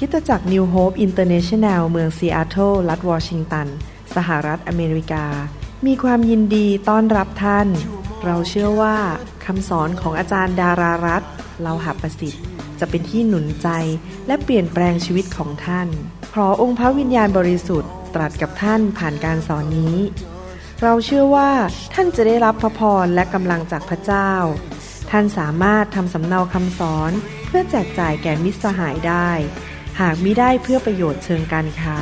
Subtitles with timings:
[0.00, 3.66] คริสตจักร New Hope International เมืองซีแอตเทิลรัฐวอชิงตัน
[4.16, 5.24] สหรัฐอเมริกา
[5.86, 7.68] มีความยินดีต้อนรับท่าน
[8.24, 8.96] เราเชื่อว่า
[9.44, 11.22] คำสอนของอาจารย์ดารารัตน์
[11.62, 12.44] เลาหประสิทธิ์
[12.80, 13.68] จะเป็นที่หนุนใจ
[14.26, 15.88] และเปลี่ยนแปลงชีวิตของท่าน
[16.34, 19.96] ขอองค์พระวิญญาณบริสุทธิ์ตรัสกับท่านผ่านการสอนนี้
[20.82, 21.50] เราเชื่อว่า
[21.94, 24.32] ท่านจะได้รับพระพรและกำลังจากพระเจ้า
[25.10, 27.10] ท่านสามารถทำสำเนาคำสอน
[27.46, 29.30] เพื่อแจกจ่ายแก่มิตรสหายได้
[30.02, 31.96] หากมิได้เพื่อประโยชน์เชิงการค้า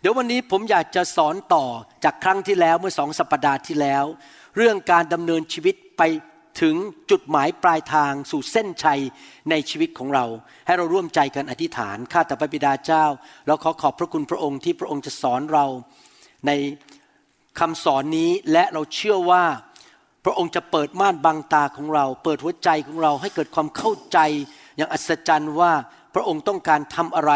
[0.00, 1.64] เดี๋ยววันนี้ผมอยากจะสอนต่อ
[2.04, 4.04] จากครั้งที่แล้วเมื่อสองสัปดาห์ที่แล้ว
[4.56, 6.02] เรื่องการดำเนินชีวิตไป
[6.60, 6.74] ถึง
[7.10, 9.00] จุดหมายปลายทางสู่เส้นชัย
[9.50, 10.24] ในชีวิตของเรา
[10.66, 13.04] ให้เราร่วมใจกันอธิษฐานข้าแต่พระบิดาเจ้า
[13.46, 15.66] เราขอขอบพระคุณพระองค์ที่พระองค์จะสอนเรา
[16.46, 16.52] ใน
[17.60, 19.44] คำสอนนี้และเราเชื่อว่า
[20.28, 24.18] ระองค์จะเปิดม่านบังตาของเรา เปิดหัวใจของเราให้เกิดความเข้าใจ
[24.76, 25.72] อย่างอัศจรรย์ว่า
[26.14, 27.32] พระองค์ต้องการทำอะไร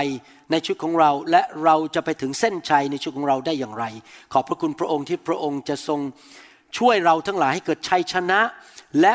[0.50, 3.84] ในชีวิตของเรา และเราจะไปถึงเส้นชัยในชีวิตของเราได้อย่างไร
[4.32, 6.00] ขอบพระคุณพระองค์ที่พระองค์จะทรง
[6.78, 8.40] ช่วยเราทั้งหลายให้เกิดชัยชนะ
[9.00, 9.14] และ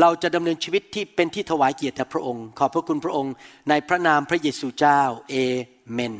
[0.00, 3.32] เราจะดำเนินชีวิตที่เป็นที่ถวายเกียรติแด่พระองค์ ขอบพระคุณพระองค์
[3.68, 5.00] ในพระนามพระเยซูเจ้า
[5.30, 5.34] เอ
[5.92, 6.14] เมน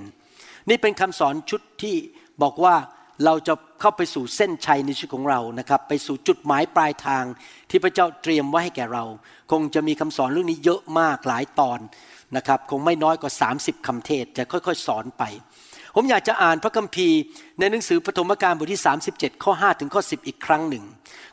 [0.68, 1.96] นี่เป็นคำสอนชุดที่
[2.42, 2.76] บอกว่า
[3.24, 7.24] เราจะเข้าไปสู่เส้นชัยในชีวิตของเรานะครับ ไปสู่จุดหมายปลายทาง
[7.70, 9.04] ที่พระเจ้าเตรียมไว้ให้แก่เรา
[9.52, 11.78] คงจะมีคำสอนเรื่องนี้เยอะมากหลายตอน
[12.36, 15.22] นะครับ คงไม่น้อยกว่า 30คำเทศจะค่อยๆ สอนไป
[15.94, 17.18] ผมอยากจะอ่านพระคัมภีร์
[17.58, 20.84] ในหนังสือปฐมกาลบทที่ 37 ข้อ 5 ถึงข้อ 10 อีกครั้งหนึ่ง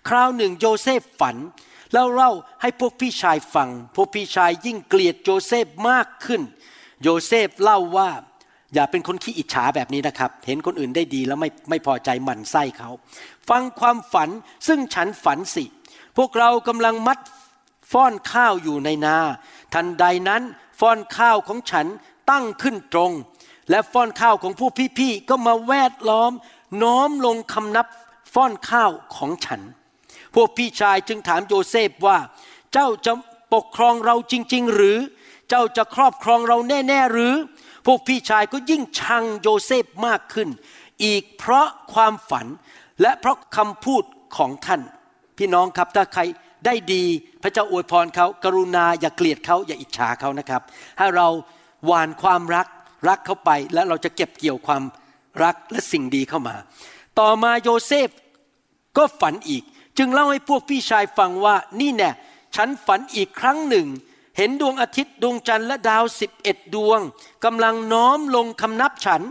[0.09, 1.35] คราวหนึ่งโยเซฟฝัน
[1.93, 6.41] แล้วเล่าให้พวกพี่ชายฟัง พวกพี่ชายยิ่งเกลียดโยเซฟมากขึ้น
[7.03, 8.09] โยเซฟเล่าว่า
[8.75, 12.89] อย่าเป็นคนขี้อิจฉาแบบนี้นะครับ เห็นคนอื่นได้ดีแล้วไม่ไม่พอใจหมั่นไส้เขา
[13.49, 14.29] ฟังความฝัน
[14.67, 15.63] ซึ่งฉันฝันสิ
[16.17, 17.19] พวกเรากำลังมัด
[17.91, 19.17] ฟ้อนข้าวอยู่ในนา
[19.73, 20.41] ทันใดนั้น
[20.79, 21.85] ฟ้อนข้าวของฉัน
[22.31, 23.11] ตั้งขึ้นตรง
[23.69, 24.69] และฟ้อนข้าวของผู้
[24.99, 26.31] พี่ๆก็มาแวดล้อม
[26.83, 27.87] น้อมลงคำนับ
[28.33, 29.61] ฟ่อนข้าวของฉัน
[30.35, 32.17] พวกพี่ชายจึงถามโยเซฟว่า
[32.73, 33.13] เจ้าจะ
[33.53, 34.97] ปกครองเราจริง ๆ หรือ
[35.49, 37.33] เจ้าจะครอบครองเราแน่ ๆ หรือ
[37.85, 40.49] พวกพี่ชายก็ยิ่งชังโยเซฟมากขึ้น
[41.03, 42.47] อีกเพราะความฝัน
[43.01, 44.03] และเพราะคำพูด
[44.37, 44.81] ของท่าน
[45.37, 46.21] พี่น้องครับถ้าใคร
[46.65, 47.03] ได้ดี
[47.43, 50.61] พระเจ้าอวยพรเขากรุณาอย่าเกลียดเขาอย่าอิจฉาเขานะครับ
[50.97, 51.27] ให้เรา
[51.85, 52.67] หว่านความรัก
[53.07, 54.83] รักเขาไป และเราจะเก็บเกี่ยวความ
[55.43, 56.55] รักและสิ่งดีเข้ามา
[57.19, 58.09] ต่อมาโยเซฟ
[58.97, 59.63] ก็ฝันอีก
[59.97, 62.11] จึงเล่าให้พวกพี่ชายฟังว่านี่แน่
[62.55, 63.87] ฉันฝันอีกครั้งหนึ่ง
[64.37, 66.99] เห็นดวงอาทิตย์ดวงจันทร์และดาวสิบเอ็ดดวง
[67.45, 69.21] กำลังน้อมลงคำนับฉัน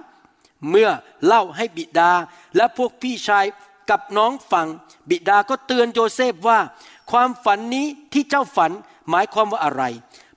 [0.69, 0.91] เมื่อ
[1.27, 2.13] เล่าให้บิดา
[2.57, 3.45] และพวกพี่ชาย
[3.91, 4.67] กับน้องฟัง
[5.11, 6.59] บิดาก็เตือนโยเซฟว่า
[7.11, 8.73] ความฝันนี้ที่เจ้าฝัน
[9.11, 9.85] หมายความว่าอะไร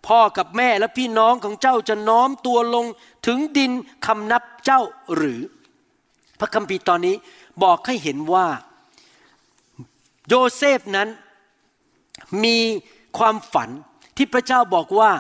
[0.07, 2.85] พ่อกับแม่และพี่น้องของเจ้าจะน้อมตัวลง
[3.27, 3.71] ถึงดิน
[4.05, 4.81] คำนับเจ้า
[5.15, 5.41] หรือ
[6.39, 7.15] พระคัมภีร์ตอนนี้
[7.63, 8.47] บอกให้เห็นว่า
[10.27, 11.09] โยเซฟนั้น
[12.43, 12.57] มี
[13.17, 13.69] ความฝัน
[14.17, 15.11] ที่พระเจ้าบอกว่า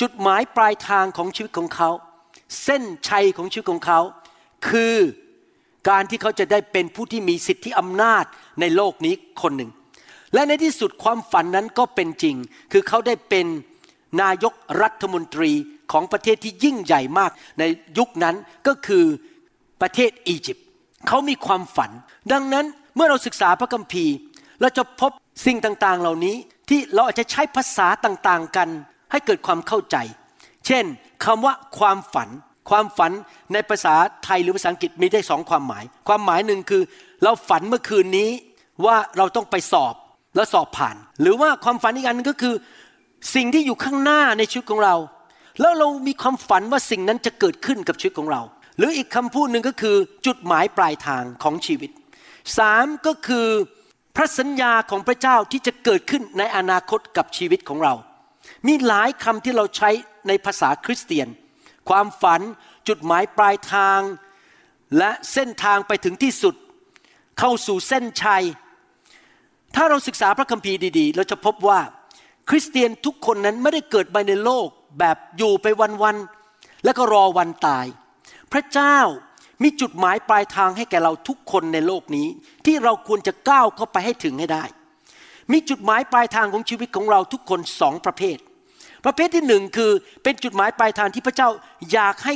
[0.00, 1.90] จุดหมายปลายทางของชีวิตของเขา
[2.64, 4.00] เส้นชัยของชีวิตของเขา
[4.68, 4.96] คือ
[5.88, 8.24] การที่เขาจะได้เป็นผู้ที่มีสิทธิอำนาจ
[8.60, 9.70] ในโลกนี้คนหนึ่ง
[10.34, 12.36] และในที่สุดความฝันนั้นก็เป็นจริง
[12.72, 13.46] คือเขาได้เป็น
[14.22, 15.52] นายกรัฐมนตรี
[15.92, 17.62] ของประเทศที่ยิ่งใหญ่มาก ใน
[17.98, 18.36] ยุคนั้น
[18.66, 19.04] ก็คือ
[19.82, 20.66] ประเทศอียิปต์
[21.08, 21.90] เขามีความฝัน
[22.32, 24.14] ดังนั้นเมื่อเราศึกษาพระคัมภีร์
[24.60, 25.10] เราจะพบ
[25.46, 26.36] สิ่งต่างๆเหล่านี้
[26.68, 28.68] ที่เราอาจจะใช้ภาษาต่างๆกัน
[29.10, 29.96] ให้เกิดความเข้าใจ
[30.66, 30.84] เช่น
[31.24, 32.28] คำว่าความฝัน
[32.70, 33.12] ความฝัน
[33.52, 33.94] ในภาษา
[34.24, 36.82] ไทยหรือภาษาอังกฤษมีได้สองความหมาย ความหมายหนึ่งคือ
[37.24, 38.30] เราฝันเมื่อคืนนี้
[38.84, 39.94] ว่าเราต้องไปสอบ
[40.36, 42.54] แล้วสอบผ่าน หรือว่าความฝันอีกอันนึงก็คือ
[43.34, 44.96] สิ่งที่อยู่ข้างหน้าในชีวิตของเรา
[45.60, 48.42] แล้วเรามีความฝันว่าสิ่งนั้นจะเกิดขึ้นกับชีวิตของเรา
[48.78, 51.90] หรืออีกคำพูดหนึ่งก็คือจุดหมายปลายทางของชีวิต
[52.58, 53.48] สามก็คือ
[54.16, 57.94] พระสัญญาของพระเจ้าที่จะเกิดขึ้นในอนาคตกับชีวิตของเรา
[58.66, 59.90] มีหลายคำที่เราใช้
[60.28, 61.28] ในภาษาคริสเตียน
[61.88, 62.40] ความฝัน
[62.88, 64.00] จุดหมายปลายทาง
[64.98, 66.54] และเส้นทางไปถึงที่สุด
[67.38, 68.44] เข้าสู่เส้นชัย
[69.74, 71.80] ถ้าเราศึกษาพระคัมภีร์ดี ๆ เราจะพบว่า
[72.50, 74.68] คริสเตียนทุกคนนั้นไม่ได้เกิดมาในโลก
[74.98, 75.66] แบบอยู่ไป
[76.02, 77.86] วันๆแล้วก็รอวันตาย
[78.52, 78.98] พระเจ้า
[79.62, 82.26] มีจุดหมายปลายทางให้แก่เราทุกคนในโลกนี้
[82.66, 84.64] ที่เราควรจะก้าวเข้าไปให้ถึงให้ได้
[85.52, 88.38] มีจุดหมายปลายทางของชีวิตของเราทุกคนสองประเภท
[89.04, 89.90] ประเภทที่หนึ่งคือ
[90.22, 91.48] เป็นจุดหมายปลายทางที่พระเจ้า
[91.92, 92.34] อยากให้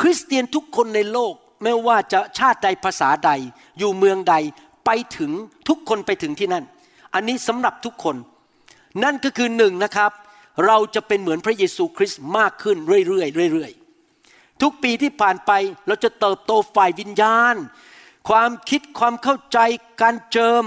[0.00, 3.30] คริสเตียนทุกคนในโลก ไม่ว่าจะชาติใดภาษาใด
[3.78, 4.34] อยู่เมืองใด
[4.86, 5.32] ไปถึง
[5.68, 6.64] ทุกคนไปถึงที่นั่น
[7.14, 8.16] อันนี้สำหรับทุกคน
[9.04, 10.10] นั่นก็คือหนึ่งนะครับ
[10.66, 12.76] เราจะเป็นเหมือนพระเยซูคริสต์มากขึ้น
[13.08, 13.79] เรื่อยๆเรื่อยๆ
[14.62, 15.50] ทุกปีที่ผ่านไป
[15.86, 17.54] เราจะเติบโตฝ่ายวิญญาณ
[18.28, 19.58] ความคิดความเข้าใจ
[20.02, 20.62] การเจิม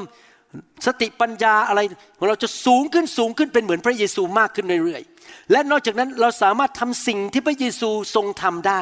[0.85, 1.81] สติปัญญาอะไร
[2.17, 8.81] ของเราจะสูงขึ้นสูงขึ้นเป็นเหมือนพระเยซูมากขึ้นเรื่อยๆ และนอกจากนั้นเราสามารถทำสิ่งที่พระเยซูทรงทำได้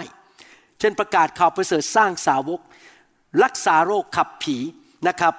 [0.80, 2.60] เช่นประกาศข่าวประเสริฐสร้างสาวก
[3.44, 4.58] รักษาโรคขับผี
[5.08, 5.34] นะครับ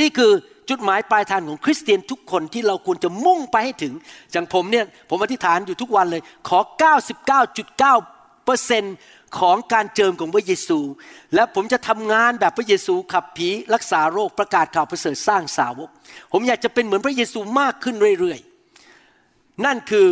[0.00, 0.32] นี่คือ
[0.70, 3.94] จุดหมายปลายทางของคริสเตียนทุกคนที่เราควรจะมุ่งไปให้ถึง
[4.32, 6.58] อย่างผมเนี่ยผมอธิษฐานอยู่ทุกวันเลย ขอ
[7.42, 8.13] 99.9
[8.44, 8.96] เปอร์เซ็นต์
[9.38, 10.78] ของการเจิมของพระเยซู
[11.34, 15.88] และผมจะทำงานแบบพระเยซูขับผีรักษาโรคประกาศข่าวประเสริฐสร้างสาวก
[16.32, 20.06] ผมอยากจะเป็นเหมือนพระเยซูมากขึ้นเรื่อยๆ นั่นคือ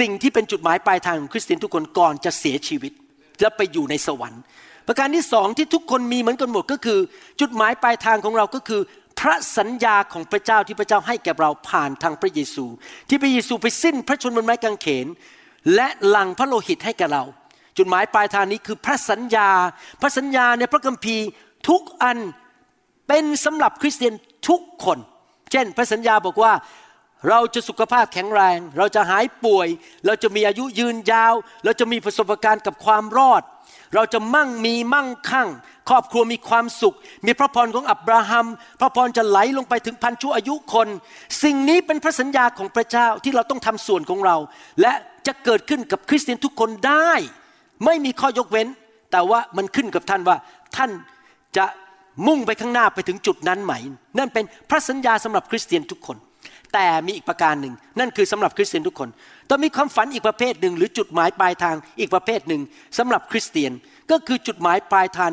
[0.00, 2.92] สิ่งที่เป็นจุดหมายปลายทางของคริสเตียนทุกคนก่อนจะเสียชีวิต
[3.40, 4.42] และไปอยู่ในสวรรค์
[4.86, 7.00] ประการที่สองที่ทุกคนมีเหมือนกันหมดก็คือ
[7.40, 8.80] จุดหมายปลายทางของเราก็คือ
[9.20, 12.64] พระสัญญาของพระเจ้าที่พระเจ้าให้แก่เราผ่านทางพระเยซู
[13.08, 15.06] ที่พระเยซูไปสิ้นพระชนม์บนไม้กางเขน
[15.74, 17.24] และหลั่งพระโลหิตให้แก่เรา
[17.76, 19.48] จุดหมายปลายทางนี้คือพระสัญญา
[20.00, 21.26] พระสัญญาในพระคัมภีร์
[21.68, 22.18] ทุกอัน
[23.08, 24.14] เป็นสำหรับคริสเตียน
[24.48, 24.98] ทุกคน
[25.50, 26.52] เช่น พระสัญญาบอกว่า
[27.28, 29.68] เราจะสุขภาพแข็งแรง เราจะหายป่วย
[30.06, 31.34] เราจะมีอายุยืนยาว
[31.64, 33.42] เราจะมีประสบการณ์กับความรอด
[33.94, 35.48] เราจะมั่งมีมั่งคั่ง
[35.88, 36.96] ครอบครัวมีความสุข
[37.26, 38.46] มีพระพรของอับราฮัม
[38.80, 40.88] พระพรจะไหลลงไปถึงพันชั่วอายุคน
[41.42, 44.36] สิ่งนี้เป็นพระสัญญาของพระเจ้าที่เราต้องทำส่วนของเรา
[44.80, 44.92] และ
[45.26, 47.12] จะเกิดขึ้นกับคริสเตียนทุกคนได้
[47.84, 48.68] ไม่มีข้อยกเว้น
[49.12, 50.36] แต่ว่ามันขึ้นกับท่านว่า
[50.76, 50.90] ท่าน
[51.56, 51.64] จะ
[52.26, 53.72] มุ่งไปข้างหน้าไปถึงจุดนั้นไหม
[54.18, 56.16] นั่นเป็นพระสัญญาสำหรับคริสเตียนทุกคน
[56.72, 59.08] แต่มีอีกประการหนึ่ง นั่นคือสำหรับคริสเตียนทุกคน
[59.48, 62.62] ต้องมีความฝันอีกประเภทหนึ่ง หรือจุดหมายปลายทางอีกประเภทหนึ่ง
[62.98, 63.72] สำหรับคริสเตียน
[64.10, 65.32] ก็คือจุดหมายปลายทาง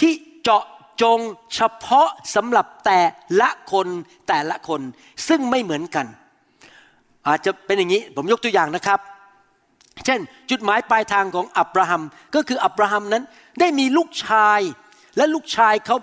[0.00, 0.12] ที่
[0.42, 0.64] เจาะ
[1.02, 1.18] จง
[1.54, 3.00] เฉพาะสำหรับแต่
[3.40, 3.88] ละคน
[4.28, 4.80] แต่ละคน
[5.28, 6.06] ซึ่งไม่เหมือนกัน
[7.26, 9.00] อาจจะเป็นอย่างนี้ผมยกตัวอย่างนะครับ
[10.06, 12.02] เช่น จุดหมายปลายทางของอับราฮัม
[12.34, 13.24] ก็คืออับราฮัมนั้น
[13.60, 14.60] ได้มีลูกชาย
[15.16, 15.96] และลูกชายเขา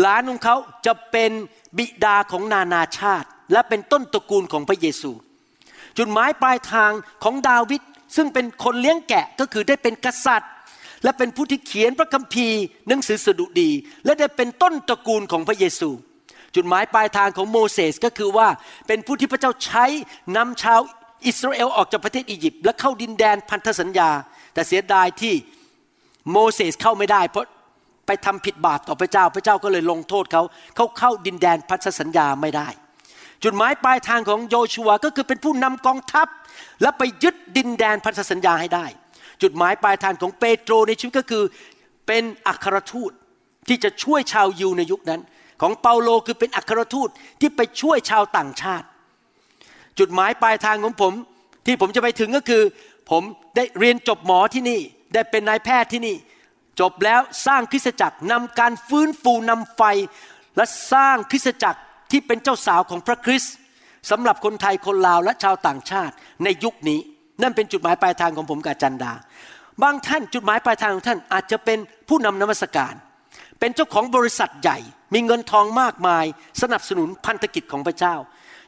[0.00, 1.30] หลานของเขาจะเป็น
[1.78, 5.10] บิดาของนานาชาติ และเป็นต้นตระกูลของพระเยซู
[5.98, 6.92] จุดหมายปลายทาง
[7.24, 7.82] ของดาวิด
[8.16, 10.52] ซึ่งเป็นคนเลี้ยงแกะก็คือได้เป็นกษัตริย์
[11.04, 13.70] และเป็นผู้ที่เขียนพระคัมภีร์หนังสือสดุดี
[14.04, 15.90] และได้เป็นต้นตระกูลของพระเยซู
[16.54, 18.48] จุดหมายปลายทางของโมเสสก็คือว่า
[18.86, 19.84] เป็นผู้ที่พระเจ้าใช้
[20.36, 20.80] นำชาว
[21.26, 24.10] อิสราเอลออกจากประเทศอียิปต์และเข้าดินแดนพันธสัญญา
[24.54, 25.34] แต่เสียดายที่
[26.30, 27.46] โมเสสเข้าไม่ได้ เพราะ
[28.06, 30.42] ไปทำผิดบาปต่อพระเจ้า พระเจ้าก็เลยลงโทษเขา
[30.76, 32.68] เขาเข้าดินแดนพันธสัญญาไม่ได้
[33.44, 36.26] จุดหมายปลายทางของโยชัวก็คือเป็นผู้นำกองทัพ
[36.82, 38.86] และไปยึดดินแดนพันธสัญญาให้ได้
[39.42, 41.44] จุดหมายปลายทางของเปโตรในชีวิตก็คือ
[42.06, 43.12] เป็นอัครทูต
[43.68, 45.20] ที่จะช่วยชาวยิวในยุคนั้น
[45.62, 47.08] ของเปาโลคือเป็นอัครทูต
[47.40, 48.86] ที่ไปช่วยชาวต่างชาติ
[49.98, 51.12] จุดหมายปลายทางของผม
[51.66, 52.62] ที่ผมจะไปถึงก็คือ
[53.10, 53.22] ผม
[53.56, 54.80] ได้เรียนจบหมอที่นี่
[55.14, 56.16] ได้เป็นนายแพทย์ที่นี่
[56.80, 59.82] จบแล้วสร้างคริสตจักรนำการฟื้นฟูนำไฟ
[60.56, 61.80] และสร้างคริสตจักร
[62.10, 63.54] ที่เป็นเจ้าสาวของพระคริสต์
[64.10, 66.14] สำหรับคนไทยคนลาวและชาวต่างชาติ
[66.44, 67.00] ในยุคนี้
[67.42, 69.12] นั่นเป็นจุดหมายปลายทางของผมกับจันดา
[69.82, 71.78] บางท่านจุดหมายปลายทางของท่านอาจจะเป็น
[72.08, 72.94] ผู้นำนมัสการ
[73.60, 74.78] เป็นเจ้าของบริษัทใหญ่
[75.14, 76.24] มีเงินทองมากมาย
[76.62, 78.14] สนับสนุนพันธกิจของพระเจ้า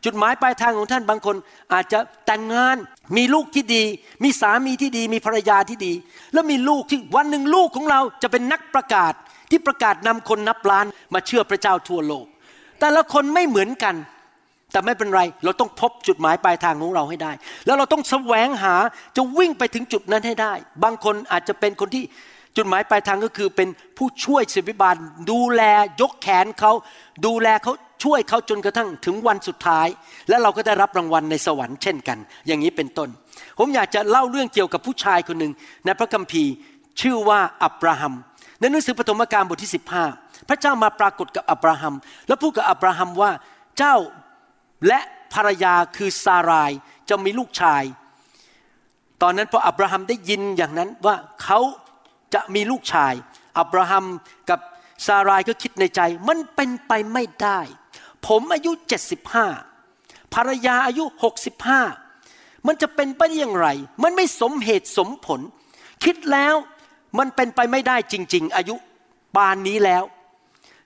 [0.04, 1.36] จุดหมายปลายทางของท่านบางคน
[1.72, 2.76] อาจจะแต่งงาน
[3.16, 3.84] มีลูกที่ดี
[4.24, 5.92] มีสามีที่ดี มีภรรยาที่ดี
[6.32, 9.12] แล้วมีลูกที่วันหนึ่งลูกของเราจะเป็นนักประกาศ
[9.50, 12.26] ที่ประกาศนำคนนับล้านมาเชื่อพระเจ้าทั่วโลก
[12.80, 13.94] แต่ละคนไม่เหมือนกัน
[14.72, 17.32] แต่ไม่เป็นไร เราต้องพบจุดหมายปลายทางของเราให้ได้
[17.66, 18.74] แล้วเราต้องแสวงหา
[19.16, 20.52] จะวิ่งไปถึงจุดนั้นให้ได้
[20.84, 22.04] บางคนอาจจะเป็นคนที่
[22.56, 24.96] จุดหมายปลายทางก็คือเป็นผู้ช่วยศิบิบาล
[25.30, 25.62] ดูแล
[26.00, 26.72] ยกแขนเขา
[27.26, 29.86] ดูแลเขา ช่วยเขาจนกระทั่งถึงวันสุดท้าย
[30.28, 33.08] และเราก็ได้รับรางวัลในสวรรค์เช่นกัน อย่างนี้เป็นต้น
[33.58, 35.52] ผมอยากจะเล่าเรื่องเกี่ยวกับผู้ชายคนหนึ่ง
[35.84, 36.52] ในพระคัมภีร์
[37.00, 38.14] ชื่อว่าอับราฮัม
[38.60, 39.72] ในหนังสือปฐมกาลบทที่
[40.10, 41.94] 15 พระเจ้ามาปรากฏกับอับราฮัม
[42.26, 43.30] แล้วพูดกับอับราฮัมว่า
[43.78, 43.96] เจ้า
[44.86, 45.00] และ
[45.34, 46.72] ภรรยาคือซาราย
[47.08, 47.82] จะมีลูกชาย
[49.22, 51.60] ตอนนั้นพออับราฮัมได้ยินอย่างนั้นว่าเขา
[52.34, 53.14] จะมีลูกชาย
[53.58, 54.04] อับราฮัม
[54.50, 54.60] กับ
[55.06, 57.60] ซารายก็คิดในใจ มันเป็นไปไม่ได้
[58.26, 59.46] ผมอายุเจ็ดสิบห้า
[60.34, 61.82] ภรรยาอายุหกสิบห้า
[62.66, 63.68] มันจะเป็นไปได้อย่างไร
[64.02, 65.40] มันไม่สมเหตุสมผล
[66.04, 66.54] คิดแล้ว
[67.18, 68.74] มันเป็นไปไม่ได้จริง ๆ อายุ
[69.36, 70.04] ปานนี้แล้ว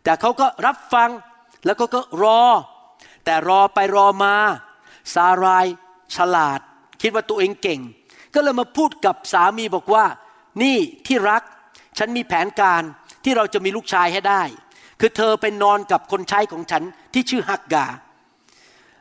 [0.05, 1.11] แต่เขาก็รับฟัง
[1.65, 2.43] แล้วก็ก็รอ
[3.25, 4.35] แต่รอไปรอมา
[5.15, 5.67] ซาราย
[6.17, 6.61] ฉลาด
[7.03, 7.81] คิดว่าตัวเองเก่ง
[8.35, 10.05] ก็เลยมาพูดกับสามีบอกว่า
[10.63, 11.43] นี่ที่รัก
[11.99, 12.83] ฉันมีแผนการ
[13.25, 14.43] ที่เราจะมีลูกชายให้ได้
[15.01, 16.83] คือเธอไปนอนกับคนใช้ของฉัน
[17.13, 17.87] ที่ชื่อฮักกา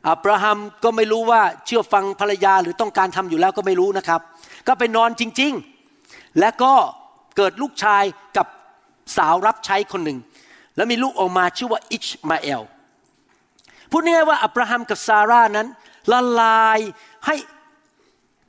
[0.10, 4.22] อับราฮัมก็ไม่รู้ว่าเชื่อฟังภรรยาหรือต้องการทำอยู่แล้วก็ไม่รู้นะครับ
[4.68, 5.54] ก็ไปนอนจริง
[5.96, 6.74] ๆ และก็
[7.38, 8.04] เกิดลูกชาย
[8.38, 8.48] กับ
[9.18, 10.20] สาวรับใช้คนหนึ่ง
[10.76, 12.62] แล้วมีลูกออกมาชื่อว่าอิชมาเอล
[13.92, 15.68] พูดง่ายว่าอับราฮัมกับซาร่านั้น
[16.12, 16.80] ละลาย
[17.26, 17.36] ให้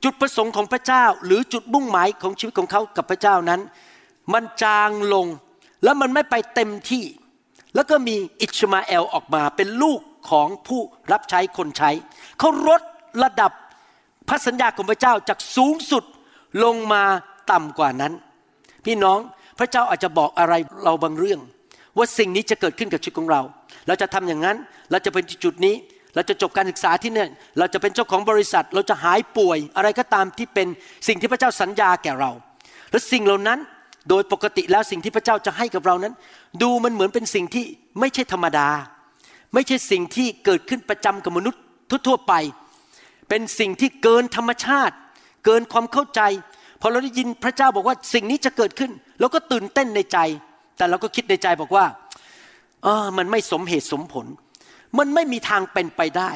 [0.03, 3.61] จุดประสงค์ของพระเจ้า หรือจุดมุ่งหมายของชีวิตของเขากับพระเจ้านั้น
[4.33, 5.27] มันจางลง
[5.83, 7.03] แล้วมันไม่ไปเต็มที่
[7.75, 11.91] แล้วก็มีอิชมาเอลออกมาเป็นลูกของผู้รับใช้คนใช้
[12.39, 12.81] เขาลด
[13.23, 13.51] ระดับ
[14.29, 16.03] พระสัญญาของพระเจ้าจากสูงสุด
[16.63, 17.03] ลงมา
[17.51, 18.13] ต่ำกว่านั้น
[18.85, 19.19] พี่น้อง
[19.59, 20.53] พระเจ้าอาจจะบอกอะไร
[20.83, 21.39] เราบางเรื่อง
[21.97, 23.41] ว่าสิ่งนี้จะเกิดขึ้นกับชีวิตของเรา
[23.87, 24.57] เราจะทำอย่างนั้น
[24.91, 25.75] เราจะเป็นจุดนี้
[26.15, 27.25] เราจะจบการศึกษาที่นี่
[27.59, 30.67] เราจะเป็นเจ้าของบริษัท เราจะหายป่วยอะไรก็ตามที่เป็น
[31.07, 32.31] สิ่งที่พระเจ้าสัญญาแก่เรา
[32.91, 33.59] และสิ่งเหล่านั้น
[34.09, 36.13] โดยปกติแล้วสิ่งที่พระเจ้าจะให้กับเรานั้น
[36.61, 37.65] ดูมันเหมือนเป็นสิ่งที่
[37.99, 38.67] ไม่ใช่ธรรมดา
[39.53, 41.61] ไม่ใช่สิ่งที่เกิดขึ้นประจำกับมนุษย์
[42.07, 42.33] ทั่วๆไป
[43.29, 44.95] เป็นสิ่งที่เกินธรรมชาติ
[45.45, 46.21] เกินความเข้าใจ
[46.81, 50.17] พอเราได้ยินพระเจ้าบอกว่าสิ่งนี้จะเกิดขึ้นเราก็ตื่นเต้นในใจ
[50.77, 51.85] แต่เราก็คิดในใจบอกว่า
[52.83, 54.25] เออมันไม่สมเหตุสมผล
[54.97, 56.31] มันไม่มีทางเป็นไปได้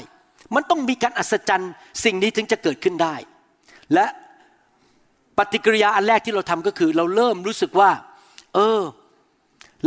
[0.56, 1.72] มันต้องมีการอัศจรรย์
[2.04, 3.16] สิ่งนี้ถึงจะเกิดขึ้นได้
[3.94, 4.06] และ
[5.40, 7.92] ปฏิกิริยาอันแรกที่เราทำก็คือ เราเริ่มรู้สึกว่า
[8.56, 8.82] เออ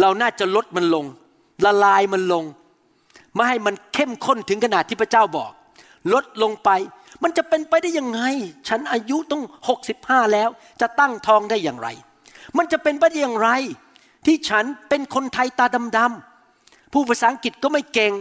[0.00, 1.06] เราน่าจะลดมันลง
[1.64, 2.44] ละลายมันลง
[3.34, 5.52] ไม่ให้มันเข้มข้นถึงขนาดที่พระเจ้าบอก
[6.12, 6.70] ลดลงไป
[7.22, 8.20] มันจะเป็นไปได้ยังไง
[8.68, 10.48] ฉันอายุต้องหกสิบห้าแล้ว
[10.80, 11.88] จะตั้งท้องได้อย่างไร
[12.56, 13.48] มันจะเป็นไปได้อย่างไร
[14.26, 15.66] ที่ฉันเป็นคนไทยตา
[15.96, 18.12] ดำๆผู้ภาษาอังกฤษก็ไม่เก่ง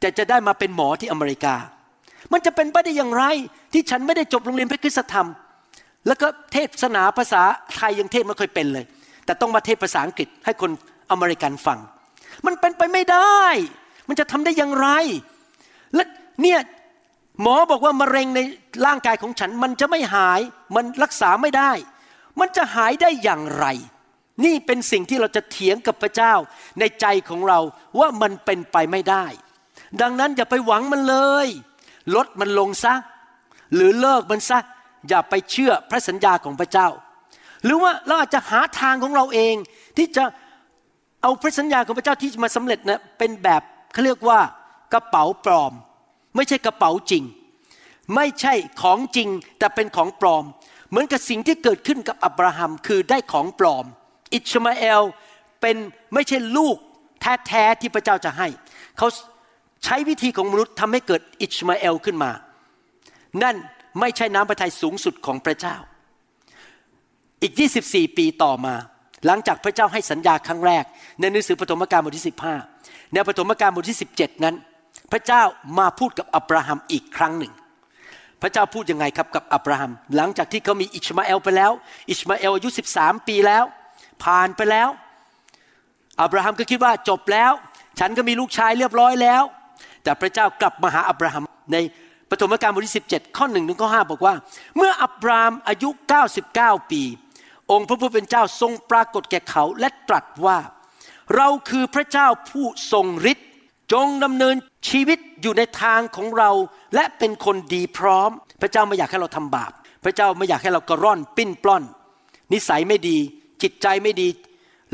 [0.00, 1.54] แต่จะได้มาเป็นหมอที่อเมริกา
[2.32, 3.24] มันจะเป็นไปได้อย่างไร
[3.72, 5.28] ที่ฉันไม่ได้จบโรงเรียนพระคุณธรรม
[6.06, 7.42] แล้วก็เทศนาภาษา
[7.76, 8.84] ไทยยังเทศไม่เคยเป็นเลย
[9.24, 10.70] แต่ต้องมาเทศภาษาอังกฤษให้คน
[11.10, 11.78] อเมริกันฟัง
[12.46, 13.42] มันเป็นไปไม่ได้
[14.08, 14.88] มันจะทำได้อย่างไร
[15.94, 16.04] และ
[16.42, 16.60] เนี่ย
[17.42, 18.40] หมอบอกว่ามะเร็งใน
[18.86, 20.40] ร่างกายของฉัน มันจะไม่หาย
[20.76, 21.72] มันรักษาไม่ได้
[22.40, 23.66] มันจะหายได้อย่างไร
[24.44, 26.34] นี่เป็นสิ่งที่เราจะเถียงกับพระเจ้า
[26.78, 27.60] ในใจของเรา
[27.98, 29.26] ว่ามันเป็นไปไม่ได้
[30.00, 31.48] ดังนั้นอย่าไปหวังมันเลย
[32.14, 32.94] ลดมันลงซะ
[33.74, 34.58] หรือเลิกมันซะ
[35.08, 36.88] อย่าไปเชื่อพระสัญญาของพระเจ้า
[37.64, 39.54] หรือว่าเราอาจจะหาทางของเราเอง
[39.96, 40.24] ที่จะ
[41.22, 44.40] เอาพระสัญญาของพระเจ้าที่มาสำเร็จนะเป็นแบบเขาเรียกว่า
[44.92, 45.72] กระเป๋าปลอม
[46.36, 47.24] ไม่ใช่กระเป๋าจริง
[48.14, 50.44] ไม่ใช่ของจริงแต่เป็นของปลอม
[50.90, 53.84] เหมือนกับสิ่งที่เกิดขึ้นกับอับราฮัมคือได้ของปลอม
[54.32, 55.02] อิชมาเอล
[55.60, 55.76] เป็น
[56.14, 56.76] ไม่ใช่ลูก
[57.46, 58.48] แท้ๆที่พระเจ้าจะให้
[58.98, 59.08] เขา
[59.84, 62.30] ใช้วิธีของมนุษย์ทำให้เกิดอิชมาเอลขึ้นมา
[63.42, 63.56] นั่น
[64.00, 65.76] ไม่ใช่น้ำพระทัยสูงสุดของพระเจ้า
[67.42, 67.52] อีก
[67.84, 68.74] 24 ปีต่อมา
[69.26, 70.84] หลังจากพระเจ้าให้สัญญาครั้งแรก
[71.20, 72.26] ในหนังสือปฐมกาลบทที่
[72.68, 74.54] 15 ในปฐมกาลบทที่ 17 นั้น
[75.12, 75.42] พระเจ้า
[75.78, 77.52] มาพูดกับอับราฮัมอีกครั้งหนึ่ง
[78.42, 81.72] พระเจ้าพูดยังไงครับกับอับราฮัม หลังจากที่เขามีอิชมาเอลไปแล้ว
[82.10, 83.64] อิชมาเอลอายุ 13 ปีแล้ว
[84.24, 84.88] ผ่านไปแล้ว
[86.22, 87.52] อับราฮัมก็คิดว่าจบแล้ว
[87.98, 89.42] ฉันก็มีลูกชายเรียบร้อยแล้ว
[90.02, 91.76] แต่พระเจ้ากลับมาหาอับราฮัมใน
[92.30, 94.34] ปฐมกาลบทที่ 17 ข้อหนึ่งถึงข้อห้าบอกว่า
[94.76, 95.88] เมื่ออับรามอายุ
[96.38, 97.02] 99 ปี
[97.70, 100.58] องค์พระผู้เป็นเจ้าทรงปรากฏแก่เขาและตรัสว่า
[101.36, 103.48] เราคือพระเจ้าผู้ทรงฤทธิ์
[103.92, 104.54] จงดำเนิน
[104.88, 106.50] ชีวิตอยู่ในทางของเรา
[106.94, 109.72] และเป็นคนดีพร้อม พระเจ้าไม่อยากให้เราทำบาป
[110.04, 111.82] พระเจ้าไม่อยากให้เรากระร่อนปิ้นปล้อน
[112.52, 113.18] นิสัยไม่ดี
[113.62, 114.28] จิตใจไม่ดี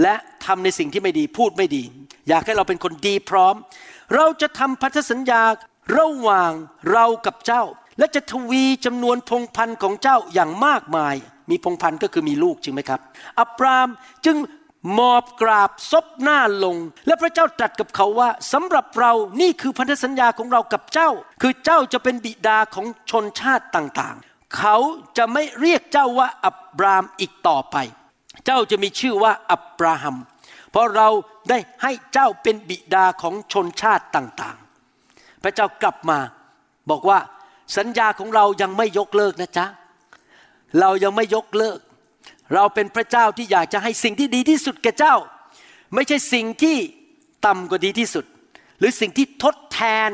[0.03, 1.83] และทำในสิ่งที่ไม่ดีพูดไม่ดี
[2.29, 3.55] อยากให้เราเป็นคนดีพร้อม
[4.15, 5.43] เราจะทำพันธสัญญา
[5.97, 6.53] ระหว่าง
[6.93, 7.63] เรากับเจ้า
[7.99, 11.15] และจะทวีจำนวนพงพันธ์ของเจ้าอย่างมากมาย
[11.51, 13.01] มีพงพันธ์ก็คือมีลูกจริงไหมครับ
[13.41, 13.89] อับราม
[14.27, 14.37] จึง
[14.99, 21.11] มอบกราบซบหน้าลง และพระเจ้าตรัสกับเขาว่าสำหรับเรานี่คือพันธสัญญาของเรากับเจ้า
[21.43, 24.77] คือเจ้าจะเป็นบิดาของชนชาติต่างๆ เขา
[25.17, 27.77] จะไม่เรียกเจ้าว่าอับรามอีกต่อไป
[28.47, 30.17] เจ้าจะมีชื่อว่าอับราฮัม
[30.71, 31.09] เพราะเรา
[31.51, 34.59] ได้ให้เจ้าเป็นบิดาของชนชาติต่าง
[35.43, 36.19] พระเจ้ากลับมา
[36.91, 37.19] บอกว่า
[37.77, 39.67] สัญญาของเรายังไม่ยกเลิกนะจ๊ะ
[40.81, 41.79] เรายังไม่ยกเลิก
[42.55, 45.15] เราเป็นพระเจ้าที่อยากจะให้สิ่งที่ดีที่สุดแก่เจ้า
[45.95, 46.77] ไม่ใช่สิ่งที่
[47.47, 48.25] ต่ำกว่าดีที่สุด
[48.79, 50.11] หรือสิ่งที่ทดแทน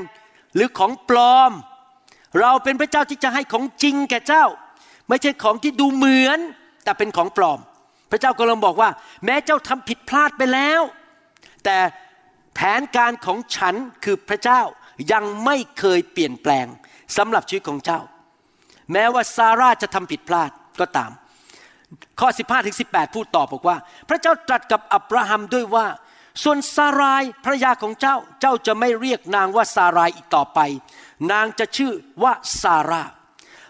[0.55, 1.53] หรือของปลอม
[2.41, 4.45] เราเป็นพระเจ้าที่จะให้ของจริงแก่เจ้า
[5.09, 6.39] ไม่ใช่ของที่ดูเหมือน
[6.85, 7.61] แต่เป็นของปลอม
[8.11, 8.91] พระเจ้ากำลังบอกว่า
[9.25, 10.81] แม้เจ้าทำผิดพลาดไปแล้ว
[11.65, 11.77] แต่
[12.55, 14.61] แผนการของฉันคือพระเจ้า
[15.13, 16.67] ยังไม่เคยเปลี่ยนแปลง
[17.17, 18.01] สำหรับชีวิตของเจ้า
[18.93, 20.51] แม้ว่าซาร่าจะทำผิดพลาด
[20.81, 21.11] ก็ตาม
[22.21, 23.77] ข้อ 15ถึง18 พูดต่อบอกว่า
[24.09, 25.87] พระเจ้าตรัสกับอับราฮัมด้วยว่า
[26.43, 30.59] ส่วนซารายภรรยาของเจ้าเจ้าจะไม่เรียกนางว่าซารายอีกต่อไป
[31.33, 33.03] นางจะชื่อว่าซาร่า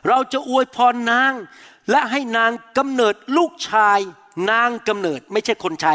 [0.08, 1.32] เราจะอวยพรนาง
[1.90, 3.98] และให้นางกำเนิดลูกชาย
[4.50, 5.94] นางกำเนิดไม่ใช่คนใช้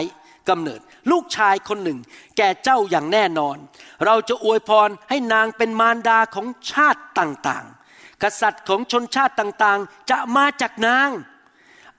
[0.49, 0.79] กำเนิด
[1.11, 1.99] ลูกชายคนหนึ่ง
[2.37, 3.57] แก่เจ้าอย่างแน่นอน
[4.05, 11.09] เราจะอวยพรให้นางเป็นมารดาของชาติต่างๆ กษัตริย์ของชนชาติต่างๆ จะมาจากนาง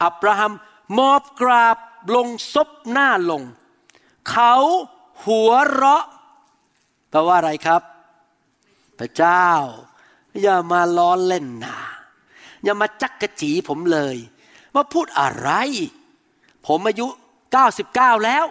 [0.03, 0.53] อับราฮัม
[0.99, 1.77] มอบกราบ
[2.15, 3.43] ลงซบหน้าลง
[4.31, 4.55] เขา
[5.25, 6.05] หัวเราะ
[7.11, 7.83] แปลว่าอะไรครับ
[8.99, 9.49] พระเจ้า
[10.43, 11.77] อย่ามาล้อเล่นนา
[12.65, 14.17] อย่ามาจักกะจีผมเลย
[14.75, 15.51] มาพูดอะไร
[16.67, 17.07] ผมอายุ
[17.67, 18.45] 99 แล้ว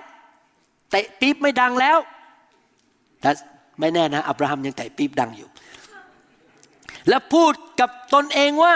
[0.91, 1.97] เตะปี๊บไม่ดังแล้ว
[3.21, 3.31] แต่
[3.79, 5.49] ไม่แน่นะอับราฮัมยังเตะปี๊บดังอยู่
[7.09, 8.75] และพูดกับตนเองว่า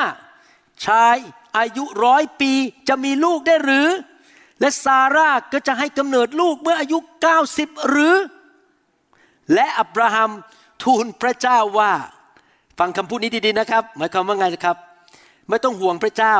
[0.85, 1.17] ชาย
[1.57, 2.51] อายุร้อยปี
[2.87, 3.89] จะมีลูกได้หรือ
[4.59, 6.97] และซาร่าก็จะให้กำเนิดลูกเมื่ออายุ
[7.43, 8.15] 90 หรือ
[9.53, 10.31] และอับราฮัม
[10.83, 11.93] ทูลพระเจ้าว่า
[12.79, 14.77] ฟังคำพูดนี้ดีๆนะครับ หมายความว่าไงครับ
[15.49, 16.35] ไม่ต้องห่วงพระเจ้า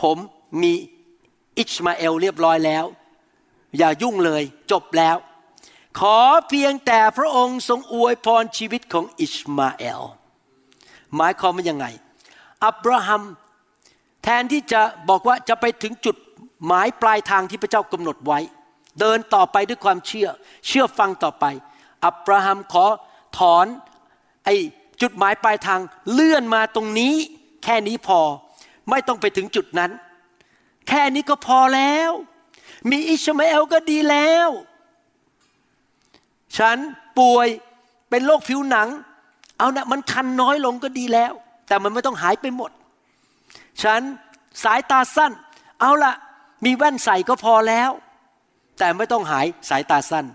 [0.00, 0.16] ผม
[0.62, 0.72] มี
[1.58, 2.84] อิชมาเอลเรียบร้อยแล้ว
[3.78, 4.42] อย่ายุ่งเลย
[4.72, 5.16] จบแล้ว
[5.98, 6.18] ขอ
[6.48, 10.02] เพียงแต่พระองค์ทรงอวยพรชีวิตของอิชมาเอล
[11.16, 11.86] หมายความว่ายังไง
[12.64, 13.22] อับราฮัม
[14.22, 16.16] แทนที่จะบอกว่าจะไปถึงจุด
[16.66, 18.38] หมายปลายทางที่พระเจ้ากำหนดไว้
[19.00, 20.28] เดินต่อไปด้วยความเชื่อ
[20.66, 21.44] เชื่อฟังต่อไป
[22.04, 22.86] อับราฮัมขอ
[23.38, 23.66] ถอน
[24.44, 24.48] ไอ
[25.02, 25.80] จุดหมายปลายทาง
[26.12, 27.14] เลื่อนมาตรงนี้
[27.64, 28.20] แค่นี้พอ
[28.90, 29.90] ไม่ต้องไปถึงจุดนั้น
[30.88, 32.10] แค่นี้ก็พอแล้ว
[32.90, 34.48] มีอิชมาเอลก็ดีแล้ว
[36.58, 36.76] ฉัน
[37.18, 37.48] ป่วย
[38.10, 38.88] เป็นโรคผิวหนัง
[39.58, 41.32] เอานะมันคันน้อยลงก็ดีแล้ว
[41.68, 42.70] แต่มันไม่ต้องหายไปหมด
[43.82, 44.00] ฉัน
[44.64, 45.32] สายตาสั้น
[45.80, 46.14] เอาละ
[46.64, 47.90] มีแว่นใส่ก็พอแล้ว
[48.78, 50.26] แต่ไม่ต้องหายสายตาสั้น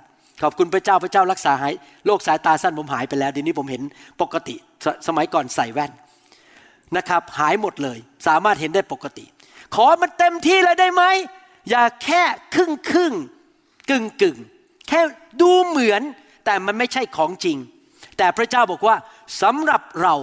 [0.42, 1.74] ขอบคุณพระเจ้าพระเจ้ารักษาหาย
[2.06, 3.84] โรคสายตาสั้นผมหายไปแล้วเดี๋ยวนี้ผมเห็น
[4.22, 5.92] ปกติสสมัยก่อนใส่แว่น
[6.98, 9.26] นะครับ หายหมดเลย สามารถเห็นได้ปกติ
[9.76, 11.04] ขอมันเต็มที่เลยได้ไหม
[11.70, 12.24] อย่าแค่
[12.54, 13.14] ครึ่งครึ่ง
[13.90, 14.38] กึ่งกึ่ง
[14.88, 15.02] แค่
[15.42, 16.02] ดูเหมือน
[16.46, 17.58] แต่มันไม่ใช่ของจริง
[18.18, 18.96] แต่พระเจ้าบอกว่า
[19.42, 20.16] สำหรับเรา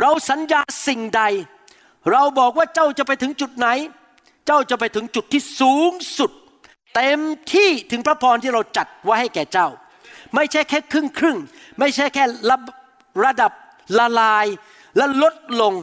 [0.00, 1.22] เราสัญญาสิ่งใด
[2.12, 3.68] เราบอกว่าเจ้าจะไปถึงจุดไหน
[4.46, 6.30] เจ้าจะไปถึงจุดที่สูงสุด
[6.94, 7.20] เต็ม
[7.52, 9.68] ที่ถึงพระพรที่เราจัดไว้ให้แก่เจ้า
[10.34, 11.38] ไม่ใช่แค่ครึ่งครึ่ง
[11.78, 12.24] ไม่ใช่แค่
[13.24, 13.52] ระดับ
[13.98, 14.46] ละลาย
[14.96, 15.74] และลดลง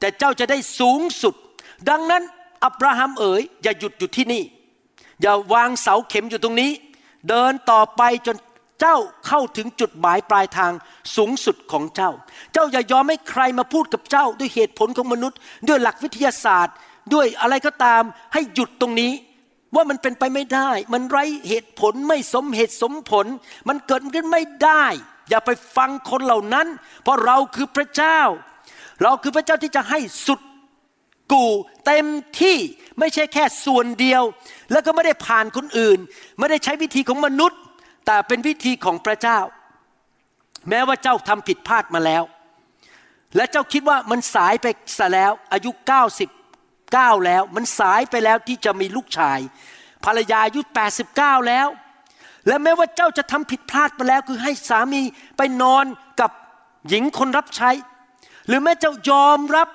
[0.00, 1.34] แต่เจ้าจะได้สูงสุด
[1.90, 2.22] ดังนั้น
[2.64, 4.42] อับราฮัมเอ๋ยอย่าหยุดอยู่ที่นี่
[5.22, 6.70] อย่าวางเสาเข็มอยู่ตรงนี้
[7.28, 8.36] เดินต่อไปจน
[8.80, 10.72] เจ้าเข้าถึงจุดหมายปลายทาง
[11.16, 12.10] สูงสุดของเจ้า
[12.52, 15.38] เจ้าอย่ายอมให้ใครมาพูดกับเจ้าด้วยเหตุผลของมนุษย์
[15.68, 16.74] ด้วยหลักวิทยาศาสตร์
[17.14, 19.12] ด้วยอะไรก็ตามให้หยุดตรงนี้
[19.74, 23.26] ว่ามันเป็นไปไม่ได้ มันไร้เหตุผลไม่สมเหตุสมผล
[23.68, 24.84] มันเกิดขึ้นไม่ได้
[25.28, 26.66] อย่าไปฟังคนเหล่านั้น
[27.02, 28.20] เพราะเราคือพระเจ้า
[29.02, 30.40] เราคือพระเจ้าที่จะให้สุด
[31.32, 31.44] กู
[31.86, 32.06] เต็ม
[32.40, 32.56] ที่
[32.98, 34.22] ไม่ใช่แค่ส่วนเดียว
[34.72, 35.98] แล้วก็ไม่ได้ผ่านคนอื่น
[36.38, 37.60] ไม่ได้ใช้วิธีของมนุษย์
[38.06, 39.38] แต่เป็นวิธีของพระเจ้า
[40.68, 42.22] แม้ว่าเจ้าทำผิดพลาดมาแล้ว
[43.36, 44.66] และเจ้าคิดว่ามันสายไป
[44.98, 45.70] ซะแล้ว อายุ
[46.48, 49.38] 99 แล้ว มันสายไปแล้วที่จะมีลูกชาย
[50.04, 50.60] ภรรยาอายุ
[51.04, 51.68] 89 แล้ว
[52.46, 55.02] และแม้ว่าเจ้าจะทำผิดพลาดไปแล้ว คือให้สามี
[55.36, 55.84] ไปนอน
[56.20, 56.30] กับ
[56.88, 57.70] หญิงคนรับใช้
[58.46, 59.68] หรือแม้เจ้ายอมรับ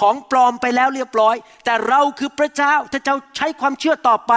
[0.00, 4.32] ของปลอมไปแล้วเรียบร้อย แต่เราคือพระเจ้าถ้าเจ้าใช้ความเชื่อต่อไป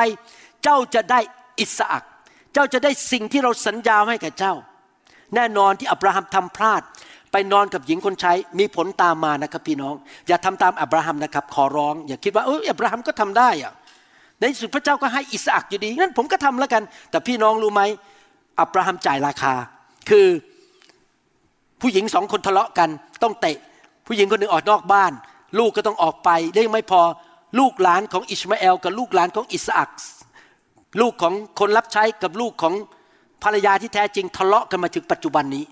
[0.63, 1.19] เจ้าจะได้
[1.59, 1.99] อิสระ
[2.53, 4.53] เจ้าจะได้สิ่งที่เราสัญญาให้กับเจ้า
[5.35, 6.81] แน่นอนที่อับราฮัมทำพลาด
[7.31, 9.93] ไปนอนกับหญิงคนใช้มีผลตามมานะครับพี่น้อง
[10.27, 13.73] อย่าทำตามอับราฮัมนะครับ ขอร้อง อย่าคิดว่าเอออับราฮัมก็ทำได้อะ
[14.39, 17.81] ในสุดพระเจ้าก็ให้อิสระอยู่ดีงั้นผมก็ทำแล้วกัน แต่พี่น้องรู้ไหม
[18.61, 19.53] อับราฮัมจ่ายราคา
[20.09, 20.27] คือ
[21.81, 22.89] ผู้หญิงสองคนทะเลาะกัน
[23.23, 23.57] ต้องเตะ
[24.07, 25.11] ผู้หญิงคนหนึ่งออกนอกบ้าน
[25.57, 27.01] ลูกก็ต้องออกไปได้ไม่พอ
[27.59, 29.89] ลูกหลานของอิสมาเอลกับลูกหลานของอิสอัก
[31.01, 32.73] ลูกของคนรับใช้กับลูกของ
[33.43, 35.65] ภรรยาที่แท้จริงทะเลาะกันมาถึงปัจจุบันนี้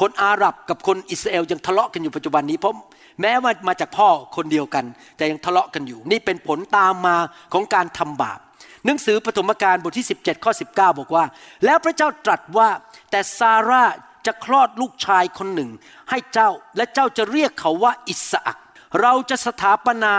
[0.00, 2.74] คนอาหรับกับคนอิสราเอลยังทะเลาะกันอยู่ปัจจุบันนี้เพราะ
[3.20, 4.84] แม้ว่ามาจากพ่อคนเดียวกัน
[5.16, 7.16] แต่ยังทะเลาะกันอยู่ นี่เป็นผลตามมา
[7.52, 8.38] ของการทำบาป
[8.84, 11.24] หนังสือปฐมกาลบทที่ 17ข้อ19 บอกว่า
[11.64, 12.68] แล้วพระเจ้าตรัสว่า
[13.10, 13.84] แต่ซาร่า
[14.26, 15.70] จะคลอดลูกชายคนหนึ่ง
[16.10, 18.58] ให้เจ้าและเจ้าจะเรียกเขาว่าอิสอัก
[19.02, 20.14] เราจะสถาปนา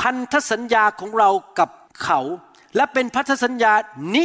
[0.00, 1.70] พันธสัญญาของเรากับ
[2.04, 2.20] เขา
[2.76, 3.72] และเป็นพันธสัญญา
[4.14, 4.24] นิ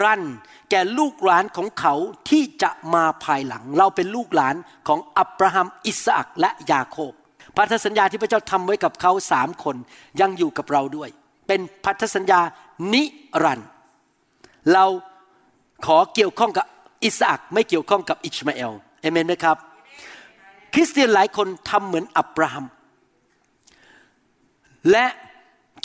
[0.00, 0.22] รัน
[0.70, 1.94] แก่ลูกหลานของเขา
[2.30, 4.54] ที่จะมาภายหลัง เราเป็นลูกหลาน
[4.88, 7.12] ของอับราฮัมอิสอักและยาโคบ
[7.56, 9.76] พันธสัญญาที่พระเจ้าทำไว้กับเขาสามคน
[10.20, 11.08] ยังอยู่กับเราด้วย
[11.48, 12.40] เป็นพันธสัญญา
[12.94, 13.02] นิ
[13.42, 13.60] รัน
[14.72, 14.84] เรา
[15.86, 16.66] ขอเกี่ยวข้องกับ
[17.04, 19.56] อิสอักไม่เกี่ยวข้องกับอิชมาเอลเอเมนไหมครับ
[20.74, 22.64] คริสเตียนหลายคนทำเหมือนอับราฮัม
[24.90, 25.06] และ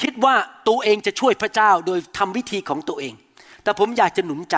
[0.01, 0.35] คิดว่า
[0.67, 3.13] ตัวเองจะช่วยพระเจ้าโดยทำวิธีของตัวเอง
[3.63, 4.57] แต่ผมอยากจะหนุนใจ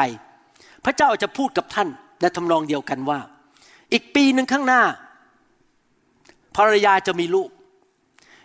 [0.85, 1.89] พระเจ้าจะพูดกับท่าน
[2.21, 3.19] ในทำนองเดียวกันว่า
[3.93, 4.81] อีกปีหนึ่งข้างหน้า
[6.55, 7.49] ภรรยาจะมีลูก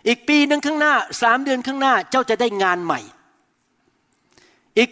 [0.07, 2.99] อีกปีหนึ่งข้างหน้าสามเดือนข้างหน้าเจ้าจะได้งานใหม่
[4.77, 4.89] อีก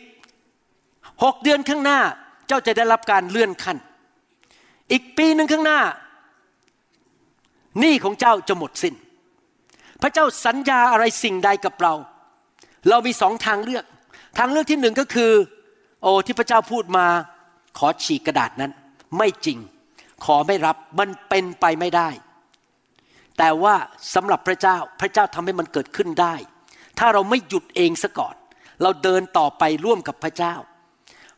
[1.24, 2.00] หกเดือนข้างหน้า
[2.48, 3.78] เจ้าจะได้รับการเลื่อนขั้น
[4.92, 5.80] อีกปีหนึ่งข้างหน้า
[7.80, 8.96] หนี้ของเจ้าจะหมดสิน้น
[10.02, 11.94] พระเจ้าสัญญาอะไรสิ่งใดกับเรา
[12.90, 13.86] เรามีสองทางเลือก
[14.38, 15.32] ทางเลือกที่หนึ่งก็คือ
[16.02, 17.06] โอ้ที่พระเจ้าพูดมา
[17.78, 18.72] ขอฉีกกระดาษนั้น
[19.18, 19.58] ไม่จริง
[20.26, 22.10] ขอไม่รับมันเป็นไปไม่ได้
[23.38, 23.76] แต่ว่า
[24.14, 26.36] สำหรับพระเจ้าพระเจ้าทำให้มันเกิดขึ้นได้
[27.00, 28.36] ถ้าเราไม่หยุดเองซะก่อน
[28.82, 30.54] เราเดินต่อไปร่วมกับพระเจ้า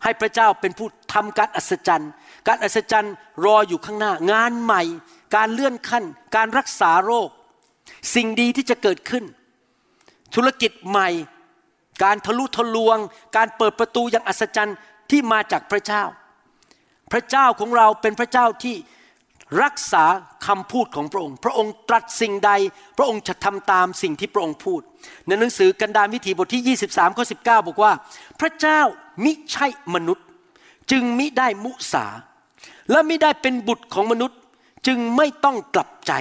[0.03, 2.11] ให้พระเจ้าเป็นผู้ทำการอัศจรรย์
[2.47, 3.13] การอัศจรรย์
[3.45, 4.83] รออยู่ข้างหน้า งานใหม่
[5.35, 6.03] การเลื่อนขั้น
[6.35, 7.29] การรักษาโรค
[8.15, 9.23] สิ่งดีที่จะเกิดขึ้น
[10.35, 11.09] ธุรกิจใหม่
[12.03, 12.97] การทะลุทะลวง
[13.37, 14.77] การเปิดประตูอย่างอัศจรรย์
[15.09, 16.03] ที่มาจากพระเจ้า
[17.11, 18.75] พระเจ้าของเราเป็นพระเจ้าที่
[19.63, 20.05] รักษา
[20.47, 22.51] คำพูดของพระองค์ พระองค์ตรัสสิ่งใด
[22.97, 24.81] พระองค์จะทำตามสิ่งที่พระองค์พูด
[25.27, 27.93] ในหนังสือกันดารวิถีบทที่ 23ข้อ19 บอกว่า
[28.39, 28.79] พระเจ้า
[29.23, 30.25] มิใช่มนุษย์
[30.91, 32.05] จึงมิได้มุสา
[32.91, 34.37] และไมิได้เป็นบุตรของมนุษย์
[34.87, 36.13] จึงไม่ต้องกลับใจ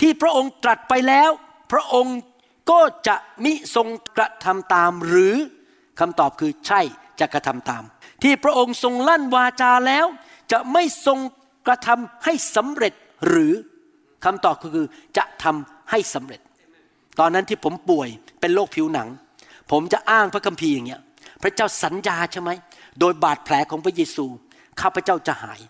[0.00, 1.30] ที่พระองค์ตรัสไปแล้ว
[1.72, 2.18] พระองค์
[2.70, 5.34] ก็จะมิทรงกระทำตามหรือ
[6.00, 6.80] คำตอบคือใช่
[7.20, 7.82] จะกระทำตาม
[8.22, 10.06] ที่พระองค์ทรงลั่นวาจาแล้ว
[10.52, 11.18] จะไม่ทรง
[11.66, 12.94] กระทำให้สำเร็จ
[13.28, 13.52] หรือ
[14.24, 16.40] คำตอบคือจะทำให้สำเร็จ
[17.18, 18.08] ตอนนั้นที่ผมป่วย
[18.40, 19.08] เป็นโรคผิวหนัง
[19.70, 21.02] ผมจะอ้างพระคัมภีร์อย่างเงี้ย
[21.42, 22.50] พระเจ้าสัญญาใช่ไหม
[23.00, 24.26] โดยบาดแผลของพระเยซู
[24.80, 25.60] ข้าพระเจ้าจะหาย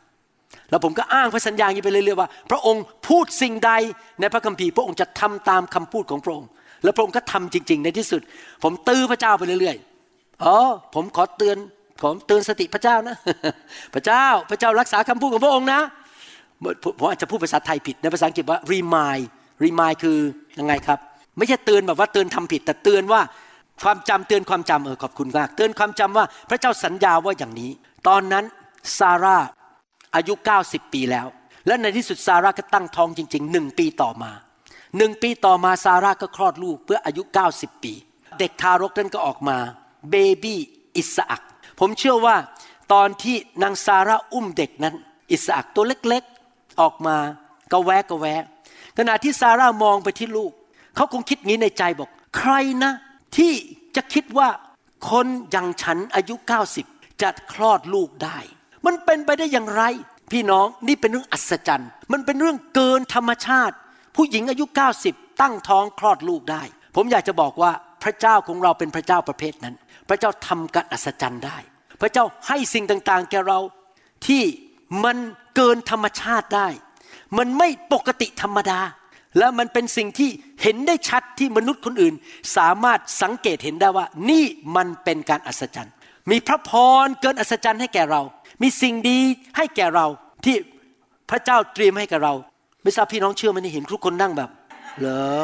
[0.75, 3.73] แล้วผมก็อ้างพระสัญญาอย่างนี้ไปเรื่อยๆว่า พระองค์พูดสิ่งใด
[4.21, 6.49] ในพระคัมภีร์พระองค์จะทำตามคำพูดของพระองค์
[6.85, 8.21] แล้วพระองค์ก็ทำจริง ๆ ในที่สุด
[8.63, 10.57] ผมตื้อพระเจ้าไปเรื่อยๆอ๋อ
[10.95, 11.57] ผมขอเตือน
[12.03, 13.17] ผมเตือนสติพระเจ้านะ
[13.95, 15.81] พระเจ้าพระเจ้ารักษาคำพูดของพระองค์นะ
[17.01, 19.25] ผมอาจจะพูดภาษาไทยผิดในภาษาอังกฤษว่า remind
[19.65, 20.19] remind คือ
[20.59, 20.99] ยังไงครับ
[21.39, 23.21] ไม่ใช่เตือนแบบว่าเตือนทำผิด แต่เตือนว่า
[23.83, 27.71] ความจำเตือนความจำเออขอบคุณมาก เตือนความจำว่าพระเจ้าสัญญาว่าอย่างนี้
[28.09, 28.45] ตอนนั้น
[28.99, 29.39] ซาร่า
[30.15, 31.27] อายุ 90 ปีแล้ว
[31.67, 34.31] และในที่สุดซาร่าก็ตั้งท้องจริงๆหนึ่งปีต่อมา
[34.99, 37.23] หนึ่งปีต่อมาซาร่าก็คลอดลูกเพื่ออายุ
[37.53, 37.93] 90 ปี
[38.39, 39.59] เด็กทารกนั้นก็ออกมา
[40.11, 40.61] เบบี้
[40.97, 41.43] อิสอัก
[41.81, 42.37] ผมเชื่อว่า
[42.93, 44.95] ตอนที่นางซาร่าอุ้มเด็กนั้น
[45.33, 47.17] อิสอักตัวเล็กๆ ออกมา
[47.73, 48.45] กระแวกกระแวก
[48.99, 50.53] ขณะที่ซาร่ามองไปที่ลูก
[50.97, 52.53] เขาคงคิดงี้ในใจบอก ใคร
[52.85, 52.93] นะ
[53.37, 53.53] ที่
[53.97, 54.49] จะคิดว่า
[55.11, 56.35] คนอย่างฉันอายุ
[56.79, 58.39] 90 จะคลอดลูกได้
[58.87, 59.83] มันเป็นไปได้อย่างไร
[60.33, 63.77] พี่น้องนี่เป็นเรื่องอัศจรรย์ มันเป็นเรื่องเกินธรรมชาติ
[64.17, 64.65] ผู้หญิงอายุ
[65.03, 66.63] 90 ตั้งท้องคลอดลูกได้
[66.97, 69.75] ผมอยากจะบอกว่าพระเจ้าของเราเป็นพระเจ้าประเภทนั้น
[70.09, 71.59] พระเจ้าทำการอัศจรรย์ได้
[72.01, 73.59] พระเจ้าให้สิ่งต่างๆ แก่เรา
[74.27, 74.43] ที่
[75.05, 75.17] มัน
[75.57, 76.69] เกินธรรมชาติได้
[77.39, 78.81] มันไม่ปกติธรรมดา
[79.39, 80.31] และมันเป็นสิ่งที่
[80.63, 82.15] เห็นได้ชัดที่มนุษย์คนอื่น
[82.57, 84.45] สามารถสังเกตเห็นได้ว่า นี่
[84.77, 85.95] มันเป็นการอัศจรรย์
[86.31, 86.71] มีพระพ
[87.05, 88.23] รเกินอัศจรรย์ให้แก่เรา
[88.63, 89.19] มีสิ่งดี
[89.57, 90.07] ให้แก่เรา
[90.45, 90.57] ที่
[91.31, 92.35] พระเจ้าเตรียมให้แก่เรา
[92.83, 94.51] ไม่ทราบพี่น้องเชื่อไหมนี่เห็นทุกคนนั่งแบบ
[95.01, 95.09] เหร
[95.39, 95.41] อ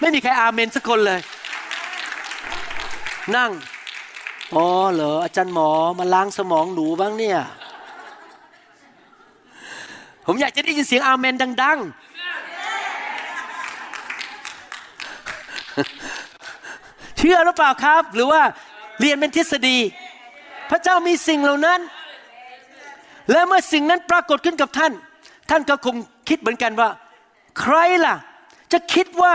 [0.00, 1.20] ไม่มีใครอาเมนสักคนเลย
[3.36, 3.50] นั่ง
[4.54, 7.38] อ๋อเหรออาจารย์หมอมาล้างสมองหนูบ้างเนี่ย
[10.26, 11.86] ผมอยากจะได้ยินเสียงอาเมนดัง ๆ
[17.18, 18.42] เชื่อหรือเปล่าครับ หรือว่า
[19.00, 19.78] เรียนเป็นทฤษฎี
[20.70, 21.80] พระเจ้ามีสิ่งเหล่านั้น
[23.30, 24.92] และเมื่อสิ่งนั้นปรากฏขึ้นกับท่าน
[25.50, 25.96] ท่านก็คง
[26.28, 26.88] คิดเหมือนกันว่า
[27.60, 27.74] ใคร
[28.06, 28.16] ล่ะ
[28.72, 29.34] จะคิดว่า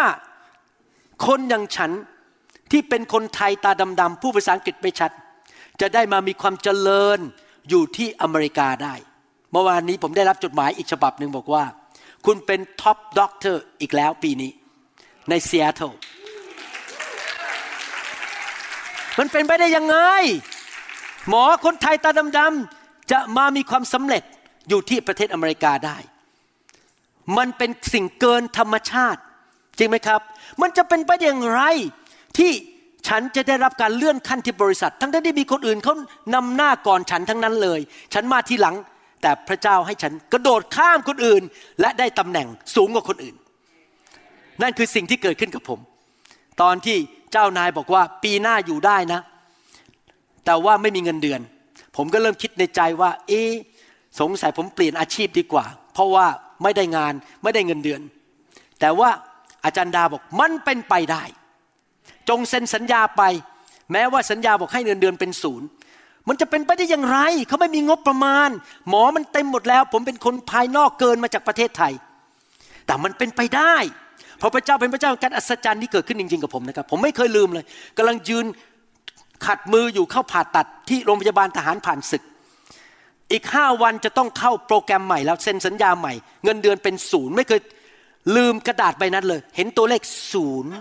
[1.26, 1.91] คนอย่างฉัน
[2.72, 5.12] ที่เป็นคนไทยตาดำๆพูดภาษาอังกฤษไม่ชัด
[5.82, 7.20] จะได้มามีความเจริญ
[7.70, 8.96] อยู่ที่อเมริกาได้
[9.52, 11.63] เมื่อวานนี้ผมได้รับจดหมายอีกฉบับหนึ่งบอกว่า
[12.26, 14.52] คุณเป็น top doctor อีกแล้วปีนี้
[15.30, 15.91] ในเซีแอตเทิล
[19.17, 19.97] มันเป็นไปได้ยังไง
[21.30, 24.23] หมอคนไทยตาดำๆจะมามีความสำเร็จ
[24.69, 25.97] อยู่ที่ประเทศอเมริกาได้
[27.38, 29.21] มันเป็นสิ่งเกินธรรมชาติ
[29.77, 30.21] จริงไหมครับ
[30.62, 31.62] มันจะเป็นไปอย่างไร
[32.38, 32.51] ที่
[33.08, 35.93] ฉันจะได้รับการเลื่อนขั้นที่บริษัท ทั้งที่มีคนอื่นเขา
[36.36, 37.80] นำหน้าก่อนฉันทั้งนั้นเลย
[38.13, 38.75] ฉันมาทีหลัง
[39.21, 41.43] แต่พระเจ้าให้ฉันกระโดดข้ามคนอื่น
[41.82, 43.36] และได้ตำแหน่งสูงกว่าคนอื่น
[44.62, 45.80] นั่นคือสิ่งที่เกิดขึ้นกับผม
[46.62, 46.97] ตอนที่
[47.31, 49.21] เจ้านายบอกว่าปีหน้าอยู่ได้นะ
[50.45, 51.41] แต่ว่าไม่มีเงินเดือน
[51.95, 53.41] ผมก็เริ่มคิดในใจว่า เอ๊
[54.19, 56.27] สงสัยผมเปลี่ยนอาชีพดีกว่า เพราะว่า
[56.63, 57.13] ไม่ได้งาน
[57.43, 58.01] ไม่ได้เงินเดือน
[58.79, 59.09] แต่ว่า
[59.65, 61.23] อาจารย์ดาบอกมันเป็นไปได้
[62.29, 63.21] จงเซ็นสัญญาไป
[63.91, 65.67] แม้ว่าสัญญาบอกให้เงินเดือนเป็นศูนย์
[66.27, 68.49] มันจะเป็นไปได้อย่างไรเขาไม่มีงบประมาณ
[68.89, 71.93] หมอมันเต็มหมดแล้ว ผมเป็นคนภายนอกเกินมาจากประเทศไทย
[72.85, 73.75] แต่มันเป็นไปได้
[74.38, 77.65] เพราะพระเจ้าเป็นพระเจ้าการอัศจรรย์ที่เกิดขึ้นจริงๆกับผมนะครับ ผมไม่เคยลืมเลย
[77.97, 78.45] กำลังยืน
[79.45, 82.23] ขัดมืออยู่เข้าผ่าตัดที่โรงพยาบาลทหารผ่านศึก
[83.32, 87.60] อีกห้าวันจะต้องเข้าโปรแกรมใหม่แล้วเซ็นสัญญาใหม่ เงินเดือนเป็นศูนย์ไม่เคย
[88.36, 90.73] ลืมกระดาษใบนั้นเลย เห็นตัวเลขศูนย์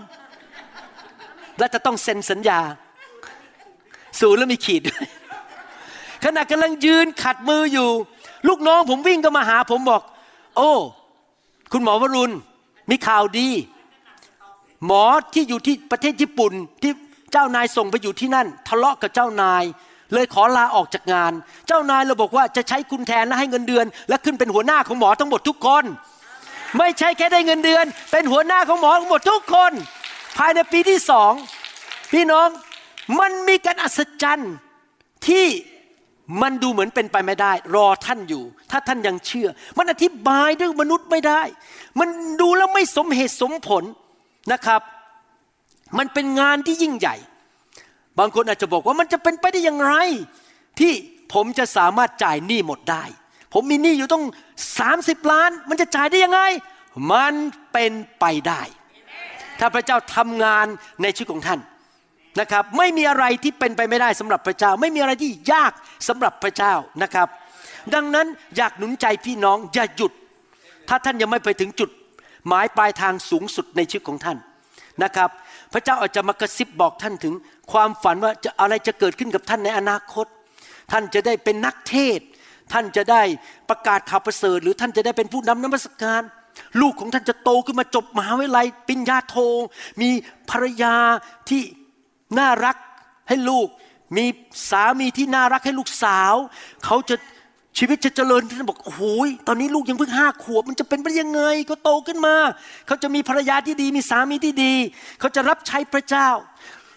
[1.59, 2.59] และจะต้องเซ็นสัญญา
[4.21, 5.05] ศูนย์แล้วมีขีดด้วย
[6.25, 7.89] ขณะกำลังยืนขัดมืออยู่
[8.47, 10.01] ลูกน้องผมวิ่งก็มาหาผมบอก
[10.57, 10.71] โอ้
[11.71, 12.33] คุณหมอวรุณ
[12.89, 13.49] มีข่าวดี
[14.85, 16.91] หมอที่อยู่ที่ประเทศญี่ปุ่นที่
[17.31, 19.63] เจ้านายส่งไปอยู่ที่นั่น ทะเลาะกับเจ้านาย
[20.13, 21.31] เลยขอลาออกจากงาน
[21.67, 25.83] เจ้านายเราบอกว่าจะใช้คุณแทนและให้เงินเดือน และขึ้นเป็นหัวหน้าของหมอทั้งหมดทุกคน
[26.77, 29.73] ไม่ใช่แค่ได้เงินเดือน เป็นหัวหน้าของหมอทั้งหมดทุกคน
[30.37, 31.31] ภายในปีที่สอง
[32.11, 32.47] พี่น้อง
[33.19, 34.53] มันมีการอัศจรรย์
[35.27, 35.45] ที่
[36.41, 41.41] มันดูเหมือนเป็นไปไม่ได้ รอท่านอยู่ ถ้าท่านยังเชื่อ มันอธิบายด้วยมนุษย์ไม่ได้
[41.99, 42.09] มัน
[42.41, 43.83] ดูแล้วไม่สมเหตุสมผล
[44.51, 44.81] นะครับ
[45.97, 47.15] มันเป็นงานที่ยิ่งใหญ่
[48.19, 49.93] บางคนอาจจะบอกว่ามันจะเป็นไปได้อย่างไร
[50.79, 50.93] ที่
[51.33, 53.03] ผมจะสามารถจ่ายหนี้หมดได้
[53.53, 54.25] ผมมีหนี้อยู่ต้อง
[54.77, 56.41] 30 ล้าน มันจะจ่ายได้ยังไง
[57.11, 57.33] มัน
[57.71, 58.61] เป็นไปได้
[59.59, 60.65] ถ้าพระเจ้าทำงาน
[61.01, 61.59] ในชีวิตของท่าน
[62.39, 65.71] นะครับไม่มีอะไรที่เป็นไปไม่ได้สำหรับพระเจ้า ไม่มีอะไรที่ยาก
[66.07, 66.73] สำหรับพระเจ้า
[67.03, 67.27] นะครับ
[67.93, 70.11] ดังนั้นอยากหนุนใจพี่น้องอย่าหยุด
[70.89, 71.89] ถ้าท่านยังไม่ไปถึงจุด
[72.47, 74.37] หมายปลายทางสูงสุดในชีวิตของท่าน
[75.03, 75.29] นะครับ
[75.73, 77.33] พระเจ้าอาจจะมากระซิบบอกท่านถึง
[77.71, 80.25] ความฝันว่าจะอะไรจะเกิดขึ้นกับท่านในอนาคต
[80.91, 82.19] ท่านจะได้เป็นนักเทศ
[82.73, 83.21] ท่านจะได้
[83.69, 86.21] ประกาศข่าวประเสริฐ หรือท่านจะได้เป็นผู้นำนมัสการ
[86.81, 89.35] ลูกของท่านจะโตขึ้นมาจบมหาวิทยาลัยปิญญาโท
[90.01, 90.09] มี
[90.49, 90.95] ภรรยา
[91.49, 91.61] ที่
[92.37, 92.75] น่ารัก
[93.27, 93.67] ให้ลูก
[94.17, 94.25] มี
[94.69, 96.33] สามีที่น่ารักให้ลูกสาว
[96.85, 97.15] เขาจะ
[97.77, 102.35] ชีวิตจะเจริญท่านบอกโอ้ยตอนนี้ลูกยังเพิ่งห้าขวบมันจะเป็นไปยังไงก็โตขึ้นมา
[102.87, 104.73] เขาจะมีภรรยาที่ดี มีสามีที่ดี
[105.19, 106.29] เขาจะรับใช้พระเจ้า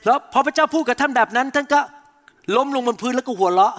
[0.05, 1.81] แล้วพอพระเจ้าพูดกับท่านแบบนั้น ท่านก็
[2.57, 3.75] ล้มลงบนพื้นแล้วก็หัวเราะ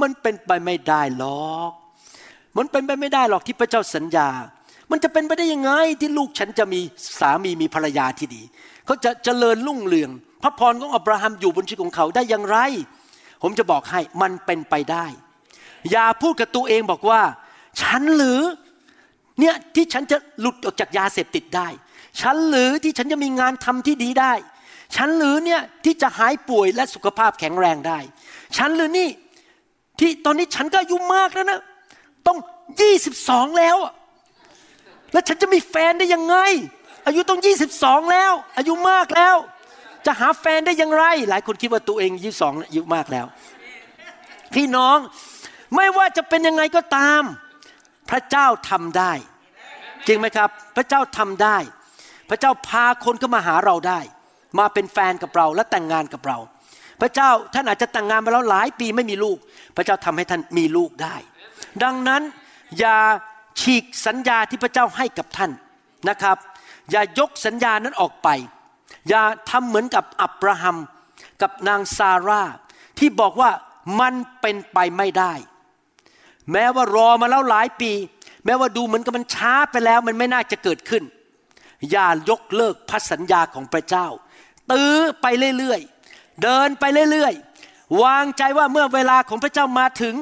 [0.00, 1.70] มันเป็นไปไม่ได้หรอก
[2.56, 4.28] มันเป็นไปไม่ได้หรอกที่พระเจ้าสัญญา
[4.90, 6.80] มันจะเป็นไปได้ยังไงที่ลูกฉันจะมี
[7.20, 8.42] สามีมีภรรยาที่ดี
[8.86, 10.10] เขาจะเจริญรุ่งเรือง
[10.42, 12.58] พระพรของอับราฮัมอยู่บนชีวิตของเขาได้อย่างไร
[13.42, 15.06] ผมจะบอกให้มันเป็นไปได้
[15.90, 17.20] อย่าพูดกับตัวเองบอกว่า
[17.82, 18.40] ฉันหรือ
[19.40, 21.68] เนี่ยที่ฉันจะหลุดออกจากยาเสพติดได้
[22.20, 24.32] ฉันหรือที่ฉันจะมีงานทำที่ดีได้
[24.96, 27.98] ฉันหรือเนี่ยที่จะหายป่วยและสุขภาพแข็งแรงได้
[28.56, 29.08] ฉันหรือนี่
[29.98, 31.60] ที่ตอนนี้ฉันก็อายุมากแล้วนะ
[32.26, 32.38] ต้อง
[32.80, 33.76] ยี่สิบสองแล้ว
[35.12, 36.36] แล้วฉันจะมีแฟนได้ยังไง
[37.06, 39.36] อายุต้องยี่สิบสองแล้ว อายุมากแล้ว
[40.06, 43.26] จะหาแฟนได้อย่างไร หลายคนคิดว่าตัวเองยี่สองอายุมากแล้ว
[44.54, 44.98] พี่น้อง
[45.76, 47.22] ไม่ว่าจะเป็นยังไงก็ตาม
[48.10, 49.12] พระเจ้าทำได้
[50.06, 51.56] จริงไหมครับ พระเจ้าทำได้
[52.30, 54.00] พระเจ้าพาคนเข้ามาหาเราได้
[54.58, 56.38] มาเป็นแฟนกับเราและแต่งงานกับเรา
[57.00, 59.38] พระเจ้าท่านอาจจะแต่งงานมาแล้วหลายปีไม่มีลูก
[59.76, 61.16] พระเจ้าทำให้ท่านมีลูกได้
[61.82, 62.22] ดังนั้น
[62.78, 62.96] อย่า
[63.60, 65.50] ฉีกสัญญาที่พระเจ้าให้กับท่าน
[66.08, 66.36] นะครับ
[66.92, 68.28] อย่ายกสัญญานั้นออกไป
[69.08, 70.76] อย่าทำเหมือนกับอับราฮัม
[71.42, 72.42] กับนางซาร่า
[72.98, 73.50] ที่บอกว่า
[74.00, 75.32] มันเป็นไปไม่ได้
[76.52, 77.92] แม้ว่ารอมาแล้วหลายปี
[78.44, 81.02] แม้ว่าดูเหมือนกับมันช้าไปแล้วมันไม่น่าจะเกิดขึ้น
[81.90, 84.06] อย่ายกเลิกพันสัญญาของพระเจ้า
[84.70, 85.26] ตื้อไป
[85.58, 90.14] เรื่อยๆ เดินไปเรื่อยๆ วางใจว่าเมื่อเวลาของพระเจ้ามาถึง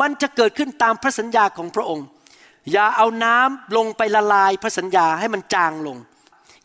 [0.00, 2.06] มันจะเกิดขึ้นตามพระสัญญาของพระองค์
[2.72, 5.96] อย่าเอาน้ำลงไปละลายพระสัญญาให้มันจางลง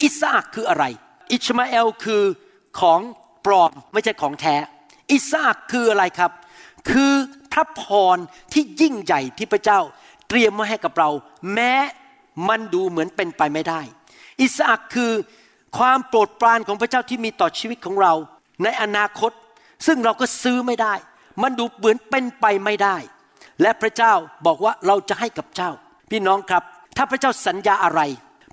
[0.04, 0.86] อิสอักคืออะไร
[1.32, 2.24] อิชมาเอลคือ
[2.80, 3.00] ของ
[3.46, 4.56] ปลอมไม่ใช่ของแท้
[5.12, 6.32] อิสอักคืออะไรครับ
[6.89, 7.13] คือ
[7.52, 7.84] พระพ
[8.16, 8.18] ร
[8.54, 9.80] ที่ยิ่งใหญ่ที่พระเจ้า
[10.30, 11.10] เตรียมมาให้กับเรา
[11.54, 11.74] แม้
[12.50, 13.82] มันดูเหมือนเป็นไปไม่ได้
[14.42, 15.12] อิสอักคือ
[15.78, 18.13] ความโปรดปรานของพระเจ้าที่มีต่อชีวิตของเรา
[18.63, 19.32] ในอนาคต
[19.86, 20.94] ซึ่งเราก็ซื้อไม่ได้
[21.42, 22.98] มันดูเหมือนเป็นไปไม่ได้
[23.62, 24.13] และพระเจ้า
[24.46, 25.72] บอกว่าเราจะให้กับเจ้า
[26.12, 26.63] พี่น้องครับ
[26.98, 28.02] ถ้าพระเจ้าสัญญาอะไร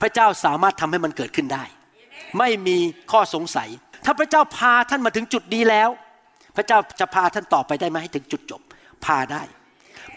[0.01, 1.65] พระเจ้าสามารถทำให้มันเกิดขึ้นได้
[2.39, 2.79] ไม่มี
[3.13, 3.69] ข้อสงสัย
[4.05, 5.89] ถ้าพระเจ้าพาท่านมาถึงจุดดีแล้ว
[6.57, 8.61] พระเจ้าจะพาท่านต่อไปได้ไหมให้ถึงจุดจบ
[9.05, 9.43] พาได้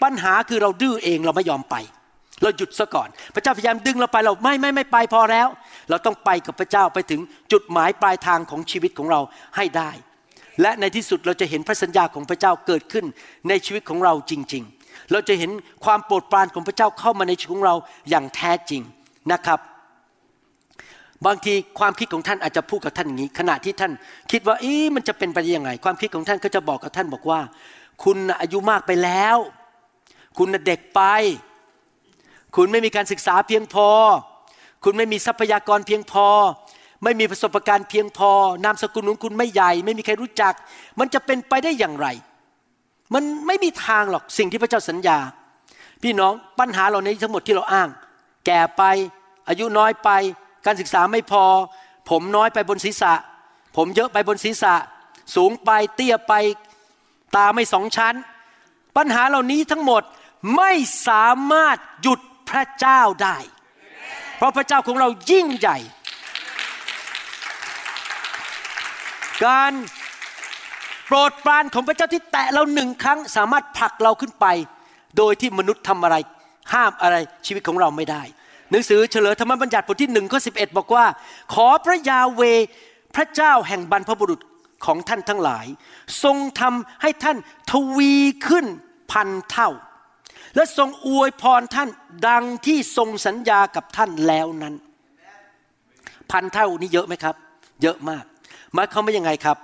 [0.04, 1.76] ปัญหาคือเราดื้อเองเราไม่ยอมไป
[2.42, 5.48] เราหยุดซะก่อน พระเจ้าพยายามดึงเราไปเราไม่ไม่ไม่ไปพอแล้ว
[5.90, 9.22] เราต้องไปกับพระเจ้าไปถึงจุดหมายปลายทางของชีวิตของเรา
[9.58, 9.92] ให้ได้
[10.62, 13.06] และในที่สุดเราจะเห็นพระสัญญาของพระเจ้าเกิดขึ้น
[13.50, 15.52] ในชีวิตของเราจริง ๆ เราจะเห็น
[15.86, 17.76] ความโปรดปรานของพระเจ้าเข้ามาในชีวิตของเรา
[18.10, 18.82] อย่างแท้จริง
[19.32, 19.60] นะครับ
[21.26, 23.92] บางทีความคิดของท่านอาจจะพูดกับท่านอย่างนี้ ขณะที่ท่าน
[24.32, 27.40] คิดว่าอีมันจะเป็นไปได้ยังไง ความคิดของท่านก็จะบอกกับท่านบอกว่า
[28.04, 29.38] คุณอายุมากไปแล้ว
[30.38, 31.02] คุณเด็กไป
[32.56, 33.88] คุณไม่มีการศึกษาเพียงพอ
[34.84, 36.28] คุณไม่มีทรัพยากรเพียงพอ
[37.04, 38.32] ไม่มีประสบการณ์เพียงพอ
[38.66, 40.54] นามสกุลของคุณไม่ใหญ่ ไม่มีใครรู้จัก
[41.00, 42.08] มันจะเป็นไปได้อย่างไร
[43.14, 45.18] มันไม่มีทางหรอกสิ่งที่พระเจ้าสัญญา
[46.04, 47.90] พี่น้องปัญหาเหล่านี้ทั้งหมดที่เราอ้าง
[48.46, 48.84] แก่ไป
[49.48, 50.10] อายุน้อยไป
[50.66, 51.44] การศึกษาไม่พอ
[52.10, 53.14] ผมน้อยไปบนศีรษะ
[53.78, 54.74] ผมเยอะไปบนศีรษะ
[55.36, 56.34] สูงไปเตี้ยไป
[57.36, 58.16] ตาไม่สองชั้น
[58.98, 60.04] ปัญหาเหล่านี้ทั้งหมด
[60.58, 60.72] ไม่
[61.08, 63.38] สามารถหยุดพระเจ้าได้
[64.38, 65.78] เพราะพระเจ้าของเรายิ่งใหญ่
[69.46, 69.74] การ
[71.06, 74.46] โปรดปรานของพระเจ้าที่แตะเราหนึ่งครั้ง สามารถผลักเราขึ้นไป
[75.18, 76.16] โดยที่มนุษย์ทำอะไร
[76.74, 78.24] ห้ามอะไรชีวิตของเราไม่ได้
[78.74, 81.06] หนังสือเฉลยธรรมบัญญัติบทที่หนึ่งข้อสิบอกว่า
[81.54, 82.42] ขอพระยาเว
[83.16, 84.40] พระเจ้าแห่งบรรพบุรุษ
[84.86, 85.66] ของท่านทั้งหลาย
[86.24, 87.38] ทรงทำให้ท่าน
[87.72, 88.14] ทวี
[88.48, 88.66] ขึ้น
[89.12, 89.70] พันเท่า
[90.56, 91.90] และทรงอวยพรท่าน
[92.28, 94.76] ดังที่ทรงสัญญากับท่านแล้วนั้น
[96.32, 97.36] พันเท่านี้เยอะไหมครับ
[97.82, 98.24] เยอะมาก
[98.74, 99.58] หมายความว่ายังไงครับ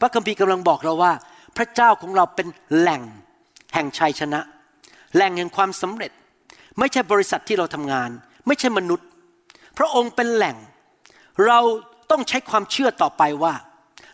[0.00, 1.12] พระคัมภีร์กำลังบอกเราว่า
[1.56, 2.48] พระเจ้าของเราเป็น
[2.78, 3.02] แหล่ง
[3.74, 4.40] แห่งชัยชนะ
[5.14, 6.12] แหล่งแห่งความสำเร็จ
[6.78, 8.10] ไม่ใช่บริษัทที่เราทำงาน
[8.46, 9.06] ไม่ใช่มนุษย์
[9.78, 10.56] พระองค์เป็นแหล่ง
[11.46, 11.58] เรา
[12.10, 13.54] ต้องใช้ความเชื่อต่อไปว่า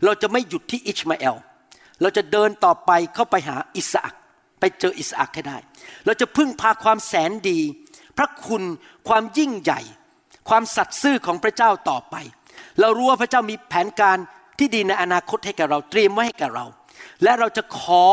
[0.04, 1.36] เราจะไม่หยุดที่อิชมาเอล
[2.02, 4.14] เราจะเดินต่อไปเข้าไปหาอิสอัก
[4.60, 5.58] ไปเจออิสอักให้ได้
[6.06, 7.60] เราจะพึ่งพาความแสนดี
[8.18, 8.62] พระคุณ
[9.08, 9.80] ความยิ่งใหญ่
[10.48, 12.16] ความสัตย์ซื่อของพระเจ้าต่อไป
[12.80, 14.16] เรารู้ว่าพระเจ้ามีแผนการ
[14.58, 16.66] ที่ดีในอนาคตให้แก่เราเตรียมไว้ให้แก่เรา
[17.22, 18.04] และเราจะขอ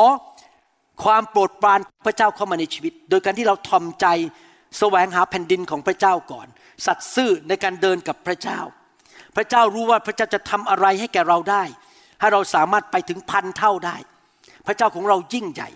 [1.04, 4.06] ความโปรดปรานพระเจ้าเข้ามาในชีวิต โดยการที่เราทอมใจ
[4.78, 6.48] แสวงหาแผ่นดินของพระเจ้าก่อน
[6.86, 8.60] สัตย์ซื่อในการเดินกับพระเจ้า
[9.36, 11.64] พระเจ้ารู้ว่าพระเจ้าจะทำอะไรให้แก่เราได้
[12.20, 13.96] ให้เราสามารถไปถึงพันเท่าได้
[14.68, 15.70] พระเจ้าของเรายิ่งใหญ่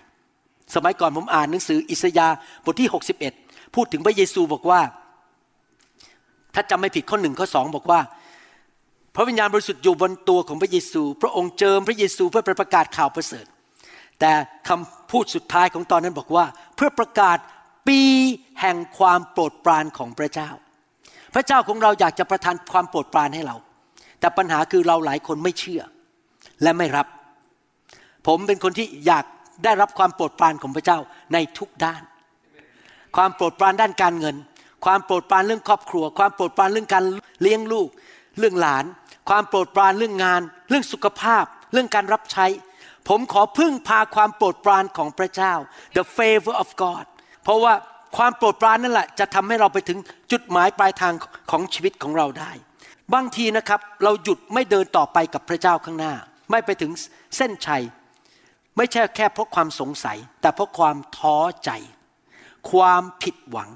[0.76, 2.90] สมัยก่อนผมอ่านหนังสืออิสยาห์บทที่
[3.32, 4.82] 61 พูดถึงพระเยซูบอกว่า
[6.56, 8.00] ถ้าจำไม่ผิดข้อหนึ่งข้อสองบอกว่า
[9.16, 13.46] พระวิญญาณบริสุทธิ์อยู่บนตัวของพระเยซู พระองค์เจิมพระเยซูเพื่อประกาศข่าวประเสริฐ
[14.20, 14.32] แต่
[14.70, 17.38] คำพูดสุดท้ายของตอนนั้นบอกว่า เพื่อประกาศ
[17.88, 18.02] ปี
[18.62, 20.50] แห่งความโปรดปรานของพระเจ้า
[21.34, 23.56] พระเจ้าของเราอยากจะประทานความโปรดปรานให้เรา
[24.20, 25.82] แต่ปัญหาคือเราหลายคนไม่เชื่อ
[26.64, 27.08] และไม่รับ
[28.28, 29.26] ผมเป็นคนที่อยาก
[29.64, 31.00] ได้รับความโปรดปรานของพระเจ้า
[31.34, 32.02] ในทุกด้าน
[33.16, 34.36] ความโปรดปรานด้านการเงิน
[34.86, 37.04] ความโปรดปรานเรื่องครอบครัว ความโปรดปรานเรื่องการ
[37.42, 37.88] เลี้ยงลูก
[38.40, 38.86] เรื่องหลาน
[39.30, 42.46] ความโปรดปรานเรื่องงาน เรื่องสุขภาพ เรื่องการรับใช้
[43.10, 45.54] ผมขอพึ่งพาความโปรดปรานของพระเจ้า
[45.96, 47.06] the favor of God
[47.44, 47.74] เพราะว่า
[48.18, 49.98] ความโปรดปรานนั่นแหละ จะทำให้เราไปถึง
[50.32, 51.14] จุดหมายปลายทาง
[51.52, 52.52] ของชีวิตของเราได้
[53.14, 56.14] บางทีนะครับ เราหยุดไม่เดินต่อไปกับพระเจ้าข้างหน้า
[56.52, 56.92] ไม่ไปถึง
[57.38, 57.84] เส้นชัย
[58.78, 61.72] ไม่ใช่แค่เพราะความสงสัย แต่เพราะความท้อใจ
[62.72, 63.70] ความผิดหวัง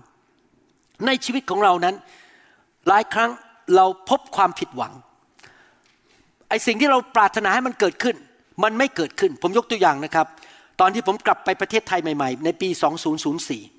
[1.05, 1.95] ในชีวิตของเรานั้น
[2.87, 3.31] หลายครั้ง
[3.75, 4.93] เราพบความผิดหวัง
[6.49, 8.15] ไอสิ่งที่เราปรารถนาให้มันเกิดขึ้น
[8.63, 10.27] มันไม่เกิดขึ้น ผมยกตัวอย่างนะครับ
[10.79, 12.69] ตอนที่ผมกลับไปประเทศไทยใหม่ ๆ ในปี
[13.25, 13.76] 2004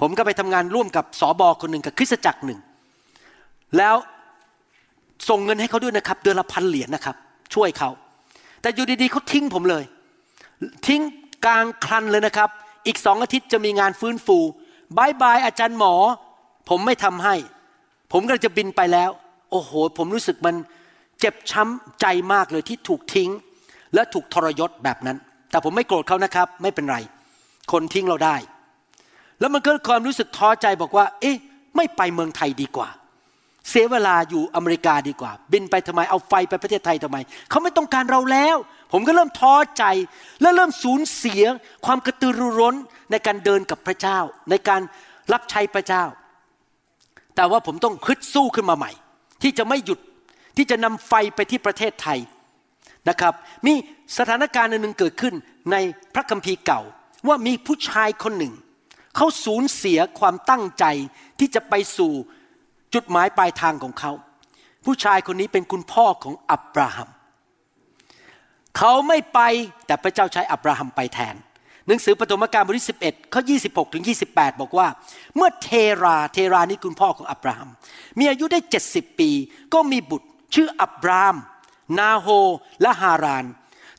[0.00, 2.58] ผมก็ไปทำงานร่วมกับสอบอคนหนึ่งกับคริสตจักรหนึ่ง
[3.78, 3.96] แล้ว
[5.28, 7.16] ส่งเงินให้เขาด้วยนะครับ เดือนละพันเหรียญนะครับ
[7.54, 7.90] ช่วยเขา
[8.62, 9.84] แต่อยู่ดีๆเขาทิ้งผมเลย
[10.86, 11.00] ทิ้ง
[11.46, 12.48] กลางครันเลยนะครับ
[12.86, 14.38] อีกสองอาทิตย์จะมีงานฟื้นฟู
[14.96, 15.94] บายบายอาจารย์หมอ
[16.68, 17.34] ผมไม่ทำให้
[18.12, 19.10] ผมก็จะบินไปแล้ว
[19.50, 20.54] โอ้โห ผมรู้สึกมัน
[21.20, 23.30] เจ็บช้ำใจมากเลยที่ถูกทิ้ง
[23.94, 25.16] และถูกทรยศแบบนั้น
[25.50, 26.98] แต่ผมไม่โกรธเขานะครับ ไม่เป็นไร
[27.72, 28.36] คนทิ้งเราได้
[29.40, 31.36] แล้วมันก็ความรู้สึกท้อใจบอกว่า เอ๊ะ
[31.76, 32.88] ไม่ไปเมืองไทยดีกว่า
[33.70, 37.16] เสียเวลาอยู่อเมริกาดีกว่า บินไปทำไมเอาไฟไปประเทศไทยทำไม
[37.50, 38.56] เขาไม่ต้องการเราแล้ว
[38.92, 39.84] ผมก็เริ่มท้อใจ
[40.40, 41.42] และเริ่มสูญเสีย
[41.86, 42.74] ความกระตือรือร้น
[43.10, 44.18] ในการเดินกับพระเจ้า
[44.50, 44.80] ในการ
[45.32, 46.04] รับใช้พระเจ้า
[47.36, 48.92] แต่ว่าผมต้องคึดสู้ขึ้นมาใหม่
[49.42, 49.98] ที่จะไม่หยุด
[50.56, 52.18] ที่จะนำไฟไปที่ประเทศไทย
[53.08, 53.34] นะครับ
[53.66, 53.72] มี
[54.18, 55.34] สถานการณ์หนึ่งเกิดขึ้น
[55.72, 55.76] ใน
[56.14, 56.80] พระคัมภีร์เก่า
[57.28, 58.54] ว่ามีผู้ชายคนหนึ่ง
[59.16, 60.84] เขาสูญเสียความตั้งใจ
[61.38, 62.12] ที่จะไปสู่
[62.94, 64.12] จุดหมายปลายทางของเขา
[64.84, 67.08] ผู้ชายคนนี้เป็นคุณพ่อของอับราฮัม
[68.78, 69.38] เขาไม่ไป
[69.86, 71.36] แต่พระเจ้าใช้อับราฮัมไปแทน
[71.86, 74.88] หนังสือปฐมกาลบทที่11ข้อ26ถึง28 บอกว่า
[75.36, 75.70] เมื่อเท
[76.02, 77.68] ราเทรานี่คุณพ่อของอับราฮัม
[78.18, 79.30] มีอายุได้ 70 ปี
[79.74, 81.36] ก็มีบุตรชื่ออับราม
[81.98, 82.26] นาโฮ
[82.82, 83.44] และฮาราน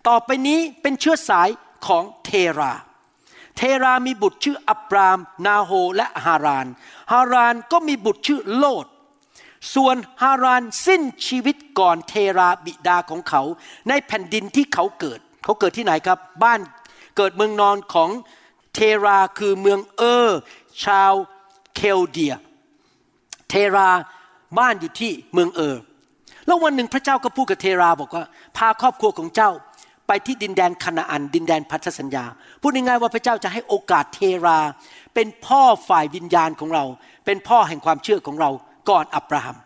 [0.07, 1.49] ต่อไปนี้เป็นเชื้อสาย
[1.87, 6.67] ของเทราเเทรามีบุตรชื่ออับราม นาโฮและฮาราน
[7.11, 8.85] ฮารานก็มีบุตรชื่อโลด
[9.75, 13.41] ส่วนฮารานสิ้นชีวิตก่อนเทราบิดาของเขา
[13.89, 16.59] ในแผ่นดินที่เขาเกิด เขาเกิดที่ไหนครับ บ้าน
[17.17, 18.09] เกิดเมืองนอนของ
[18.75, 20.29] เทราคือเมืองเออ
[20.83, 21.13] ชาว
[21.75, 22.35] เคลเดีย
[23.49, 23.89] เทรา
[24.59, 25.75] บ้านอยู่ที่เมืองเออ
[26.45, 28.25] แล้ววันหนึ่งพระเจ้าก็พูดกับเทราบอกว่า
[28.57, 29.51] พาครอบครัวของเจ้า
[30.13, 32.25] ไปที่ดินแดนคณาอัน ดินแดนพันธสัญญา
[32.61, 34.59] พูดง่ายๆว่าพระเจ้าจะให้โอกาสเทรา
[35.15, 36.85] เป็นพ่อฝ่ายวิญญาณของเรา
[37.25, 38.49] เป็นพ่อแห่งความเชื่อของเรา
[38.89, 39.57] ก่อนอับราฮัม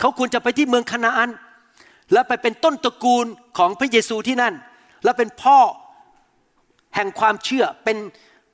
[0.00, 1.30] เขาควรจะไปที่เมืองคณาอัน
[2.12, 3.26] แล้วไปเป็นต้นตระกูล
[3.58, 4.54] ของพระเยซูที่นั่น
[5.04, 5.58] แล้วเป็นพ่อ
[6.96, 7.98] แห่งความเชื่อเป็น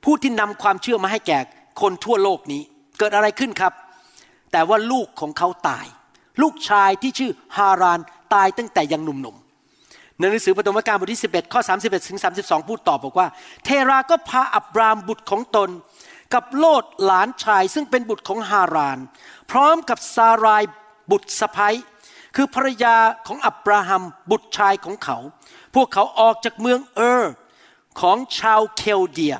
[0.03, 1.39] ผู้ที่นำความเชื่อมาให้แก่
[1.81, 2.61] คนทั่วโลกนี้
[2.99, 3.73] เกิดอะไรขึ้นครับ
[4.51, 5.85] แต่ว่าลูกของเขาตาย
[6.41, 7.99] ลูกชายที่ชื่อฮาราน
[8.33, 9.44] ตายตั้งแต่ยังหนุ่มๆ
[10.19, 13.27] ในหนังสือปฐมกาลบทที่ 11 ข้อ 31 ถึง 32 พูดตอบอกว่า
[13.63, 15.69] เทราก็พาอับรามบุตรของตน
[16.33, 18.97] กับโลดหลานชายซึ่งเป็นบุตรของฮาราน
[19.51, 20.63] พร้อมกับซาราย
[21.11, 21.75] บุตรสะพ้ย
[22.35, 22.95] คือภรรยา
[23.27, 25.17] ของอับราฮัมบุตรชายของเขา
[25.75, 27.33] พวกเขาออกจากเมืองเออร์
[28.01, 29.35] ของชาวเคลเดีย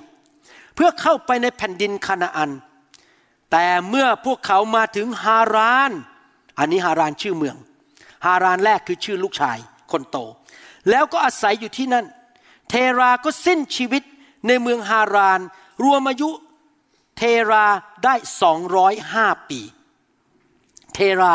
[0.76, 2.52] เพื่อเข้าไปในแผ่นดินคานาอัน
[3.52, 5.92] แต่เมื่อพวกเขามาถึงฮาราน
[6.60, 7.56] อันนี้ฮารานชื่อเมือง
[8.26, 9.58] ฮารานแรกคือชื่อลูกชาย
[9.92, 10.18] คนโต
[10.90, 12.06] แล้วก็อาศัยอยู่ที่นั่น
[12.70, 14.04] เทราก็สิ้นชีวิต
[14.48, 15.40] ในเมืองฮาราน
[15.84, 16.30] รวมอายุ
[17.18, 17.22] เท
[17.52, 17.66] รา
[18.04, 19.60] ได้สองร้อยห้าปี
[20.94, 21.34] เทรา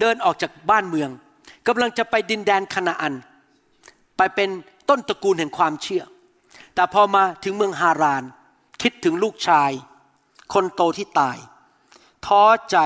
[0.00, 1.10] เดินออกจากบ้านเมือง
[1.66, 3.14] กำลังจะไปดินแดนคณาอัน
[4.16, 4.48] ไปเป็น
[4.88, 6.04] ต้นตระกูลแห่งความเชื่อ
[6.74, 8.24] แต่พอมาถึงเมืองฮาราน
[8.82, 9.70] คิดถึงลูกชาย
[10.52, 11.36] คนโตที่ตาย
[12.26, 12.76] ท้อใจ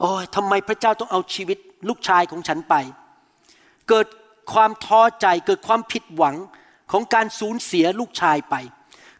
[0.00, 1.58] โอ้ยทำไมพระเจ้าต้องเอาชีวิต
[1.88, 2.74] ลูกชายของฉันไป
[3.88, 4.06] เกิด
[4.52, 6.36] ความท้อใจเกิดความผิดหวัง
[6.92, 8.54] ของการสูญเสียลูกชายไป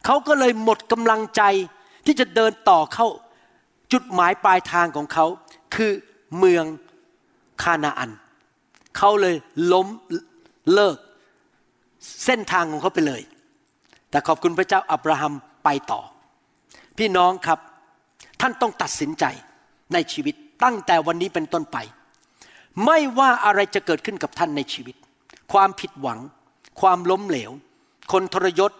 [0.04, 1.42] เขาก็เลยหมดกำลังใจ
[2.06, 3.08] ที่จะเดินต่อเข้า
[3.92, 5.26] จุดหมายปลายทางของเขา
[5.74, 5.92] คือ
[6.38, 6.64] เมือง
[7.62, 8.10] คานาอัน
[8.96, 9.36] เขาเลย
[9.72, 9.86] ล้ม
[10.74, 10.96] เลิก
[12.24, 13.22] เส้นทางของเขาไปเลย
[14.10, 15.32] แต่ขอบคุณพระเจ้าอับราฮัม
[15.64, 16.00] ไปต่อ
[16.98, 17.58] พี่น้องครับ
[18.40, 19.24] ท่านต้องตัดสินใจ
[19.92, 21.76] ในชีวิตตั้งแต่วันนี้เป็นต้นไป
[22.84, 24.96] ไม่ว่าอะไรจะเกิดขึ้นกับท่านในชีวิต
[25.52, 26.18] ความผิดหวัง
[26.80, 27.50] ความล้มเหลว
[28.12, 28.72] คนทรยศ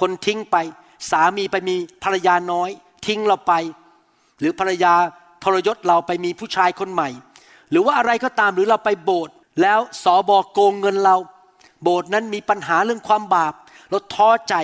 [0.00, 0.56] คนทิ้งไป
[1.10, 2.70] สามีไปมีภรรยาน้อย
[3.06, 3.52] ทิ้งเราไป
[4.40, 4.94] หรือภรรยา
[5.44, 7.08] ทรยศเราไปมีผู้ชายคนใหม่
[7.70, 11.16] หรือว่าอะไรก็ตามหรือเราไปโบสถ์แล้วสอบอโกงเงินเรา
[11.82, 13.54] โบสถ์นั้นมีปัญหาเรื่องความบาป
[13.90, 14.54] เราท้อใจ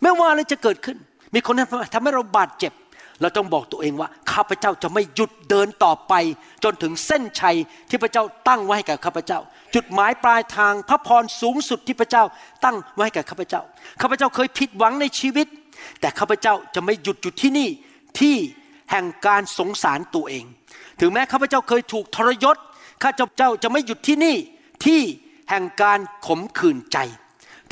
[0.00, 0.96] ไม่ว่าอะไรจะเกิดขึ้น
[1.34, 1.54] มีคน
[1.94, 2.72] ทำให้เราบาดเจ็บ
[3.20, 6.14] เราต้องบอกตัวเองว่า ข้าพเจ้าจะไม่หยุดเดินต่อไป
[6.64, 7.56] จนถึงเส้นชัย
[7.88, 9.38] ที่พระเจ้าตั้งไว้ให้กับข้าพเจ้า
[9.74, 12.24] จุดหมายปลายทางพระพรสูงสุดที่พระเจ้า
[12.64, 13.62] ตั้งไว้ให้กับข้าพเจ้า
[14.00, 15.46] ข้าพเจ้าเคยผิดหวังในชีวิต
[16.00, 17.68] แต่ข้าพเจ้าจะไม่หยุดอยู่ที่นี่
[18.20, 18.36] ที่
[18.90, 20.44] แห่งการสงสารตัวเอง
[21.00, 22.56] ถึงแม้ข้าพเจ้าเคยถูกทรยศ
[23.02, 24.36] ข้าพเจ้าจะไม่หยุดที่นี่
[24.84, 25.00] ที่
[25.50, 26.98] แห่งการขมขื่นใจ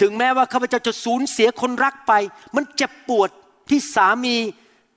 [0.00, 2.12] ถึงแม้ว่าข้าพเจ้าจะสูญเสียคนรักไป
[2.54, 3.30] มันเจ็บปวด
[3.70, 4.36] ที่สามี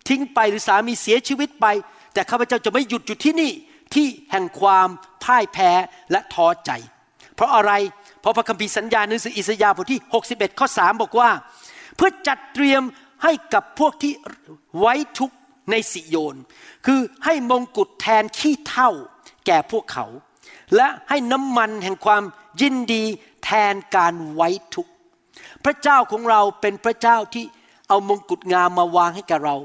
[0.08, 1.66] ทิ้งไปหรือสามีเสียชีวิตไป
[2.14, 3.52] แต่ข้าพเจ้าจะไม่หยุดอยู่ที่นี่
[3.94, 4.88] ที่แห่งความ
[5.24, 5.72] พ่ายแพ้
[6.12, 6.72] และท้อใจ
[7.36, 7.72] เพราะอะไร
[8.22, 11.30] เพราะพระคัมภีร์สัญญาหนังสืออิสยาห์บทที่ 61 ข้อ 3 บอกว่า
[11.96, 12.84] เพื่อจัดเตรียม
[13.24, 14.14] ให้กับพวกที่
[14.80, 15.36] ไว้ทุกข์
[15.72, 16.38] ในสิโยน
[16.86, 18.90] คือให้มงกุฎแทนขี้เท่า
[19.46, 20.06] แก่พวกเขา
[20.76, 22.24] และให้น้ำมันแห่งความ
[22.62, 23.04] ยินดี
[23.44, 24.92] แทนการไว้ทุกข์
[25.66, 27.46] พระเจ้าของเราเป็นพระเจ้าที่
[27.88, 29.56] เอามงกุฎงามมาวางให้กับเรา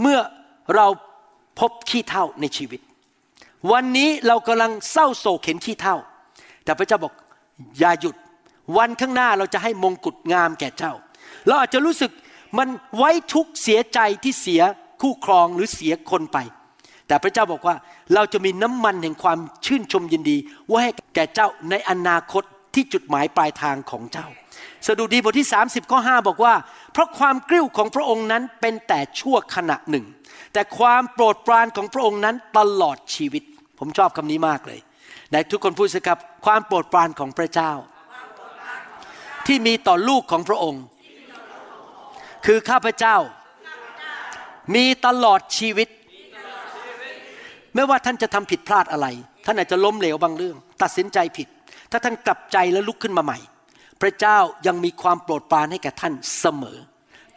[0.00, 0.18] เมื่อ
[0.74, 0.86] เรา
[1.58, 2.80] พบขี้เท่าในชีวิต
[3.70, 5.96] วันนี้เรากำลังเศร้าโศกเห็นขี้เท่า
[6.64, 7.12] แต่พระเจ้าบอก
[7.78, 8.16] อย่าหยุด
[8.76, 10.92] วันข้างหน้าเราจะให้มงกุฎงามแก่เจ้า
[11.46, 12.10] เราอาจจะรู้สึก
[12.58, 14.62] มันไว้ทุกข์เสียใจที่เสีย
[15.00, 16.38] คู่ครองหรือเสียคนไป
[17.06, 17.76] แต่พระเจ้าบอกว่า
[18.14, 20.36] เราจะมีน้ำมันแห่งความชื่นชมยินดี
[20.68, 22.42] ว่าให้แก่เจ้าในอนาคต
[22.74, 24.26] ที่จุดหมายปลายทางของเจ้า
[24.86, 26.54] สดุดีบทที่ 30ข้อ5บอกว่า
[26.92, 30.06] เพราะความกริ้วของพระองค์นั้นเป็นแต่ชั่วขณะหนึ่ง
[30.52, 33.42] แต่ความโปรดปรานของพระองค์นั้นตลอดชีวิต
[33.84, 34.80] ผมชอบคำนี้มากเลย
[35.32, 37.72] ในทุกคนพูดสิครับ ความโปรดปรานของพระเจ้า
[39.46, 40.82] ที่มีต่อลูกของพระองค์
[42.46, 43.16] คือข้าพเจ้า
[44.74, 45.88] มีตลอดชีวิต
[47.74, 49.06] ไม่ว่าท่านจะทำผิดพลาดอะไร
[49.46, 51.48] ท่านอาจจะล้มเหลวบางเรื่อง ตัดสินใจผิด
[51.90, 53.38] ถ้าท่านกลับใจแล้วลุกขึ้นมาใหม่
[54.00, 56.78] พระเจ้ายังมีความโปรดปรานให้แก่ท่านเสมอ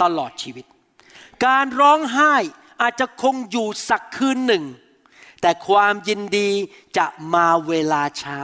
[0.01, 0.65] ตลอดชีวิต
[1.45, 2.35] การร้องไห้
[2.81, 4.65] อาจจะคงอยู่สักคืนหนึ่ง
[5.45, 6.49] แต่ความยินดี
[6.97, 8.39] จะมาเวลาเช้า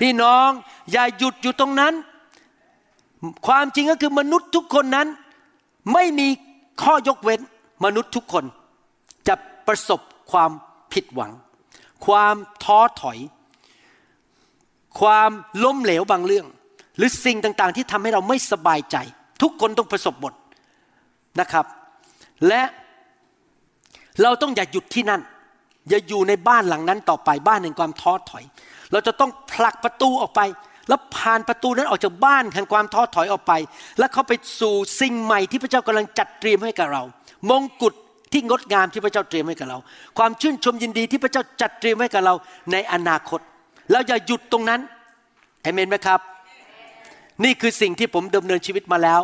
[0.00, 0.48] พี่น้อง
[0.92, 1.94] อย่าหยุดอยู่ตรงนั้น
[3.46, 5.08] ความจริงก็คือมนุษย์ทุกคนนั้น
[5.92, 6.28] ไม่มี
[6.82, 7.40] ข้อยกเว้น
[7.84, 8.44] มนุษย์ทุกคน
[9.28, 9.34] จะ
[9.66, 10.00] ประสบ
[10.30, 10.50] ความ
[10.92, 11.32] ผิดหวัง
[12.06, 13.18] ความท้อถอย
[15.00, 15.30] ความ
[15.64, 16.46] ล้มเหลวบางเรื่อง
[16.96, 18.96] หรือสิ่งต่างๆ ที่ทำให้เราไม่สบายใจ
[19.42, 20.32] ทุกคนต้องประสบหมด
[21.40, 21.66] นะครับ
[22.48, 22.62] และ
[24.22, 25.22] เราต้องอย่าหยุดที่นั่น
[25.88, 28.44] อย่าอยู่ในบ้านหลังนั้นต่อไปบ้านแห่งความท้อถอย
[28.92, 30.40] เราจะต้องผลักประตูออกไป
[30.88, 33.52] แล้วผ่านประตูนั้นออกจากบ้านแห่งความท้อถอยออกไป
[33.98, 37.02] แล้วเข้าไปสู่สิ่งใหม่ที่พระเจ้ากำลังจัดเตรียมให้กับเรา
[37.50, 37.94] มงกุฎ
[38.32, 39.78] ที่งดงามที่พระเจ้าเตรียมให้กับเรา
[40.18, 42.34] ความชื่นชมยินดีที่พระเจ้าจัดเตรียมให้กับเรา
[42.72, 43.40] ในอนาคต
[43.90, 44.80] เราอย่าหยุดตรงนั้น
[45.62, 46.20] เอเมนไหมครับ
[47.44, 49.20] นี่คือสิ่งที่ผมดำเนินชีวิตมาแล้ว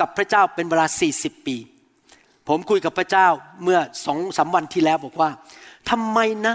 [0.00, 0.86] กับพระเจ้าเป็นเวลา
[1.16, 1.56] 40 ปี
[2.48, 3.26] ผมคุยกับพระเจ้า
[3.64, 5.30] เมื่อสองสาวันที่แล้วบอกว่า
[5.90, 6.54] ทำไมนะ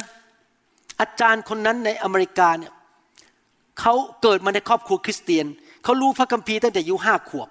[1.02, 2.74] อาจารย์คนนั้นในอเมริกาเนี่ย
[3.80, 5.46] เขาเกิดมาในครอบครัวคริสเตียน
[5.84, 7.50] เขารู้พระคัมภีร์ตั้งแต่อายุห้าขวบ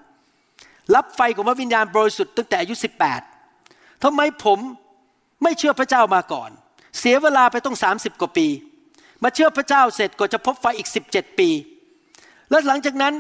[0.95, 3.21] รับไฟของพระวิญญาณบริสุทธิ์ตั้งแต่อายุสิบแปด
[4.05, 4.59] ทำไมผม
[5.43, 6.51] ไม่เชื่อพระเจ้ามาก่อน
[6.99, 8.47] เสียเวลาไปต้องสามสิบกว่าปี
[9.23, 11.49] มาเชื่อพระเจ้าเสร็จก็จะพบไฟอีกสิบเจ็ดปี
[12.51, 13.15] แล้วหลังจากนั้น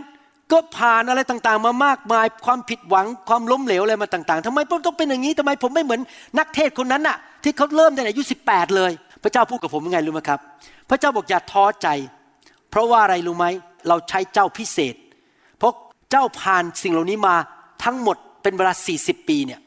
[0.52, 6.00] ก็ผ่านอะไรต่างๆ มามากมาย ความผิดหวังความล้มเหลวอะไรมาต่างๆทำไมผมต้องเป็นอย่างนี้ทำไมผมไม่เหมือน
[6.38, 8.92] นักเทศคนนั้นน่ะ ที่เขาเริ่มตั้งแต่อายุสิบแปดเลย
[9.22, 10.40] พระเจ้าพูดกับผมยังไงรู้ไหมครับ
[10.90, 11.88] พระเจ้าบอกอย่าท้อใจ
[12.70, 13.46] เพราะว่าอะไรรู้ไหม
[13.88, 14.94] เราใช้เจ้าพิเศษ
[15.58, 15.72] เพราะ
[16.10, 17.34] เจ้าผ่านสิ่งเหล่านี้มา
[17.84, 18.72] ทั้งหมดเป็นเวลา
[19.02, 19.60] 40ปีเนี่ย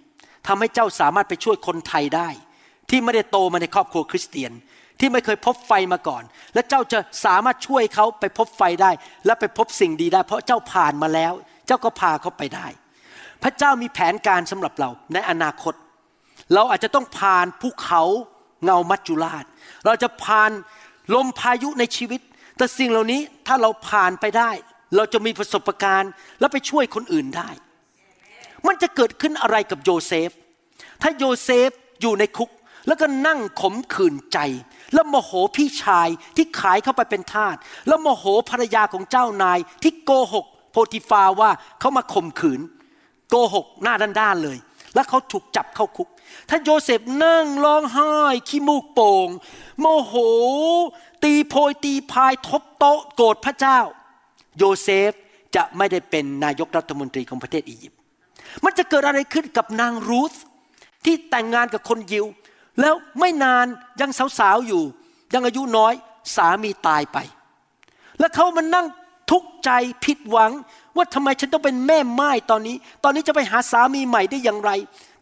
[0.48, 2.30] ทำให้เจ้าสามารถไปช่วยคนไทยได้
[2.90, 4.52] ที่ไม่ได้โตมาในครอบครัวคริสเตียน
[5.00, 6.24] ที่ไม่เคยพบไฟมาก่อน
[6.54, 8.92] และเจ้าจะสามารถช่วยเขาไปพบไฟได้
[9.26, 11.34] และไปพบสิ่งดีได้ เพราะเจ้าผ่านมาแล้ว
[11.68, 12.68] เจ้าก็พาเขาไปได้
[13.44, 15.74] พระเจ้ามีแผนการสำหรับเราในอนาคต
[16.54, 18.02] เราอาจจะต้องผ่านภูเขา
[18.64, 19.46] เงามัจจุราช
[19.86, 20.52] เราจะผ่าน
[21.14, 22.22] ลมพายุในชีวิต
[22.58, 24.52] แต่สิ่งเหล่านี้ถ้าเราผ่านไปได้
[24.96, 27.50] เราจะมีประสบการณ์ แล้วไปช่วยคนอื่นได้
[28.68, 30.30] มันจะเกิดขึ้นอะไรกับโยเซฟ
[31.02, 31.70] ถ้าโยเซฟ
[32.02, 32.50] อยู่ในคุก
[32.88, 34.40] แล้วก็นั่งขมขื่นใจ
[34.94, 37.56] แล้วโมโหพี่ชายที่ขายเข้าไปเป็นทาส
[37.88, 42.62] แล้วโมโหภรรยาของเจ้านาย ที่โกหกโพติฟาว่าเขามาข่มขืน
[43.30, 44.58] โกหกหน้าด้านๆเลย
[44.96, 46.08] แล้วเขาถูกจับเข้าคุก
[46.50, 48.14] ถ้าโยเซฟนั่งร้องไห้
[48.50, 49.28] ขี้มูกโป่ง
[49.80, 50.14] โมโห
[51.24, 53.80] ตีโพยตีพายทบโต๊ะโกรธพระเจ้า
[54.58, 55.12] โยเซฟ
[55.56, 58.00] จะไม่ได้เป็นนายกรัฐมนตรีของประเทศอียิปต์
[58.64, 60.34] มันจะเกิดอะไรขึ้นกับนางรูธ
[61.06, 62.26] ที่แต่งงานกับคนยิว
[62.82, 63.66] แล้วไม่นาน
[64.02, 64.84] ยังสาวๆอยู่
[65.34, 65.94] ยังอายุน้อย
[66.36, 67.18] สามีตายไป
[68.20, 68.88] แล้วเขามันนั่ง
[69.32, 69.70] ทุกข์ใจ
[70.06, 70.52] ผิดหวัง
[70.96, 74.72] ว่าทำไมฉันต้องเป็นแม่ไม้ตอนนี้ ตอนนี้จะไปหาสามีใหม่ได้อย่างไร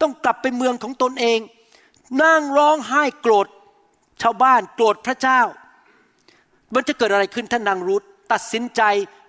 [0.01, 1.39] ต้องกลับไปเมืองของตนเอง
[2.24, 3.47] นั่งร้องไห้โกรธ
[4.22, 5.41] ชาวบ้านโกรธพระเจ้า
[6.74, 8.82] มันจะเกิดอะไรขึ้นถ้านนางรูธตัดสินใจ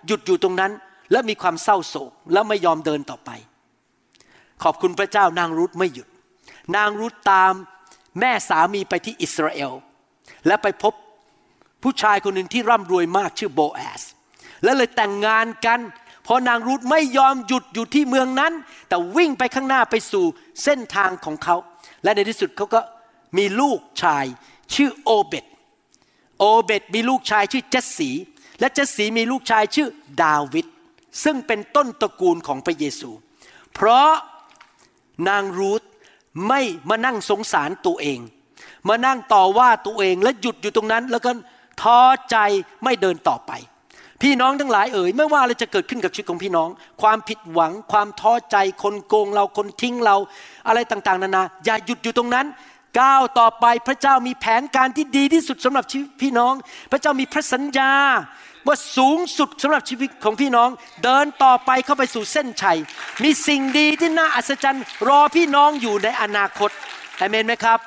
[0.07, 0.73] หยุดอยู่ตรงนั้น
[1.13, 3.31] และมีความเศร้าโศกแล้วไม่ยอมเดินต่อไป
[4.63, 6.09] ขอบคุณพระเจ้านางรูธไม่หยุด
[6.77, 7.53] นางรูธตาม
[8.21, 9.73] แม่สามีไปที่อิสราเอล
[10.47, 10.95] และไปพบ
[11.83, 14.03] ผู้ชายคนหนึ่งที่ร่ำรวยมากชื่อโบแอส
[14.65, 15.81] และเลยแต่งงานกัน
[16.25, 18.53] เพราะนางรูธไม่ยอมหยุดอยู่ที่เมืองนั้น
[18.89, 20.25] แต่วิ่งไปข้างหน้าไปสู่
[20.63, 21.57] เส้นทางของเขา
[22.03, 22.81] และในที่สุดเขาก็
[23.39, 24.25] มีลูกชาย
[24.75, 25.45] ชื่อโอเบต
[26.39, 28.11] โอเบตมีลูกชายชื่อเจสสี
[28.61, 29.89] และเจสสีมีลูกชายชื่อ
[30.23, 30.67] ดาวิด
[31.25, 33.11] ซึ่งเป็นต้นตระกูลของพระเยซู
[33.75, 34.11] เพราะ
[35.29, 35.83] นางรูธ
[36.49, 36.61] ไม่
[36.91, 38.19] มานั่งสงสารตัวเอง
[38.89, 41.31] มานั่งต่อว่าตัวเองและหยุดอยู่ตรงนั้น แล้วก็
[41.83, 42.37] ท้อใจ
[42.85, 43.53] ไม่เดินต่อไป
[44.23, 46.69] พี่น้องทั้งหลายเอ่ยไม่ว่าอะไรจะเกิดขึ้นกับชีวิตของพี่น้อง
[47.03, 50.17] ความผิดหวัง ความท้อใจคนโกงเราคนทิ้งเรา
[50.69, 52.47] อะไรต่างๆ นานา อย่าหยุดอยู่ตรงนั้น
[53.01, 56.55] ก้าวต่อไปพระเจ้ามีแผนการที่ดีที่สุดสำหรับชีวิตพี่น้อง
[56.91, 57.93] พระเจ้ามีพระสัญญา
[58.67, 60.69] ว่าสูงสุดสำหรับชีวิตของพี่น้อง
[61.05, 62.79] เดินต่อไปเข้าไปสู่เส้นชัย
[63.23, 66.71] มีสิ่งดีที่น่าอัศจรรย์ รอพี่น้องอยู่ในอนาคต
[67.21, 67.79] อเมนไหมครับ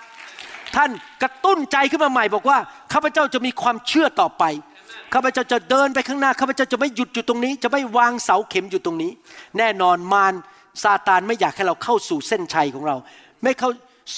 [0.75, 2.57] ท่านกระตุ้นใจขึ้นมาใหม่บอกว่า
[2.93, 4.43] ข้าพเจ้าจะมีความเชื่อต่อไป
[5.13, 9.11] ข้าพเจ้าจะเดินไปข้างหน้าข้าพเจ้าจะไม่หยุดอยู่ตรงนี้ จะไม่วางเสาเข็มอยู่ตรงนี้
[9.57, 10.33] แน่นอนมาร
[10.83, 12.95] ซาตานไม่อยากให้เราเข้าสู่เส้นชัยของเรา
[13.43, 13.69] ไม่เข้า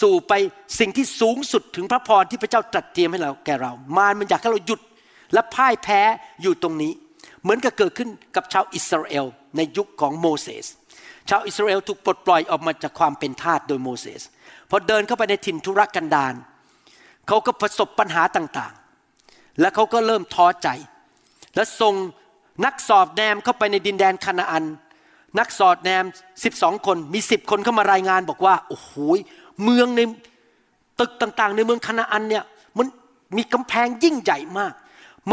[0.02, 0.34] สู่ไป
[0.80, 4.82] สิ่งที่สูงสุดถึงพระพรที่พระเจ้าตรัสเตรียมให้เราแก่เรา มารมันอยากให้เราหยุด
[5.34, 6.02] และพ่ายแพ้
[6.42, 6.94] อยู่ตรงนี้
[7.42, 9.26] เหมือนกับเกิดขึ้นกับชาวอิสราเอล
[9.58, 10.66] ในยุคของโมเสส
[11.30, 14.22] ชาวอิสราเอลถูกปลดปล่อยออกมาจากความเป็นทาสโดยโมเสส
[14.70, 16.34] พอเดินเข้าไปในถิ่นทุรกันดาร
[17.28, 20.68] เขาก็ประสบปัญหาต่างๆ และเขาก็เริ่มท้อใจ
[21.56, 21.94] และส่ง
[22.66, 24.66] นักสอบแนมเข้าไปในดินแดนคานาอัน
[25.40, 26.06] นักสอดแนม
[26.46, 28.92] 12 คนมี 10 คนเข้ามารายงานบอกว่าโอ้โห
[29.64, 30.02] เมืองใน
[31.00, 32.44] ตึกต่างๆ ในเมืองคานาอันเนี่ย
[32.78, 32.88] มัน
[33.38, 34.74] มีกำแพงยิ่งใหญ่มาก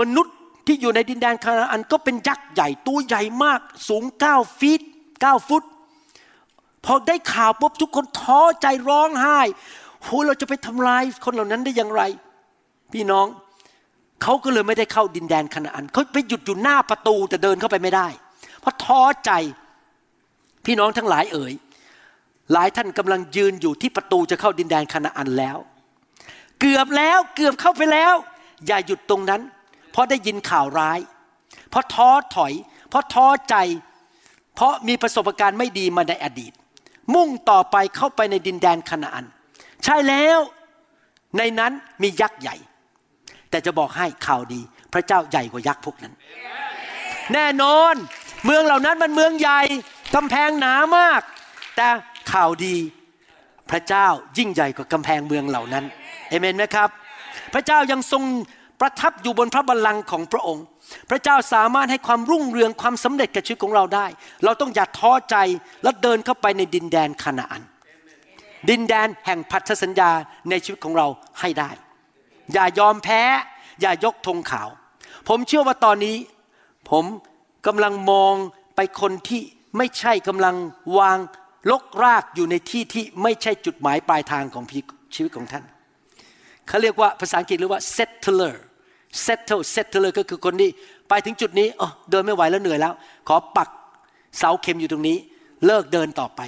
[0.00, 0.34] มนุษย์
[0.66, 4.82] ที่อยู่ในดินแดนคานาอันก็เป็นยักษ์ใหญ่ตัวใหญ่มากสูงเก้าฟีต
[5.20, 5.62] เก้าฟุต
[6.84, 9.40] พอได้ข่าวปุ๊บทุกคนท้อใจร้องไห้
[10.02, 12.02] โหเราจะไปทำลายคนเหล่านั้นได้อย่างไร
[12.92, 13.26] พี่น้อง
[14.22, 18.08] เขาก็เลยไม่ได้เข้าดินแดนคานาอันเขาไปหยุดอยู่หน้าประตูแต่เดินเข้าไปไม่ได้
[18.60, 19.32] เพราะท้อใจ
[20.66, 21.52] พี่น้องทั้งหลายเอ่ย
[22.52, 25.58] หลายท่านกำลังยืนอยู่ที่ประตูจะเข้าดินแดนคานาอันแล้ว
[26.60, 28.14] เกือบแล้วเกือบเข้าไปแล้ว
[28.66, 29.42] อย่าหยุดตรงนั้น
[29.96, 31.00] เพราะได้ยินข่าวร้าย
[31.70, 32.52] เพราะท้อถอย
[32.88, 33.56] เพราะท้อใจ
[34.54, 36.52] เพราะมีประสบการณ์ไม่ดีมาในอดีต
[37.14, 39.26] มุ่งต่อไปเข้าไปในดินแดนคานาอัน
[39.84, 40.38] ใช่แล้ว
[41.38, 41.72] ในนั้น
[42.02, 42.56] มียักษ์ใหญ่
[43.50, 44.60] แต่จะบอกให้ข่าวดี
[44.92, 46.14] พระเจ้าใหญ่กว่ายักษ์พวกนั้น
[47.34, 47.94] แน่นอน
[48.44, 49.60] เมืองเหล่านั้นมันเมืองใหญ่
[50.14, 51.20] กำแพงหนามาก
[51.76, 51.86] แต่
[52.32, 52.76] ข่าวดี
[53.70, 54.06] พระเจ้า
[54.38, 55.84] ยิ่งใหญ่กว่ากำแพงเมืองเหล่านั้น
[56.28, 56.88] เอเมนไหมครับ
[57.54, 58.22] พระเจ้ายังทรง
[58.80, 60.64] ประทับอยู่บนพระบัลลังก์ของพระองค์
[61.10, 64.06] พระเจ้าสามารถให้ความรุ่งเรืองความสำเร็จกับชีวิตของเราได้
[64.44, 65.36] เราต้องอย่าท้อใจ
[65.82, 67.62] และเดินเข้าไปในดินแดนคานาอัน
[68.70, 70.10] ดินแดนแห่งพันธสัญญา
[70.50, 71.06] ในชีวิตของเรา
[71.40, 71.70] ให้ได้
[72.52, 73.22] อย่ายอมแพ้
[73.80, 74.68] อย่ายกธงขาว
[75.28, 76.16] ผมเชื่อว่าตอนนี้
[76.90, 77.04] ผม
[77.66, 78.34] กำลังมอง
[78.76, 79.42] ไปคนที่
[79.76, 80.56] ไม่ใช่กำลัง
[80.98, 81.18] วาง
[81.70, 84.64] ลกรากอยู่ในที่ที่ไม่ใช่จุดหมายปลายทางของ
[85.14, 85.64] ชีวิตของท่าน
[86.68, 88.54] เขาเรียกว่าภาษาอังกฤษเรียกว่า settler
[89.24, 90.70] settle settler ก็คือคนที่
[91.08, 92.94] ไปถึงจุดนี้อ๋อเดินไม่ไหวแล้วเหนื่อยแล้ว
[93.28, 93.68] ขอปัก
[94.38, 95.16] เสาเข็มอยู่ตรงนี้
[95.66, 96.40] เลิกเดินต่อไป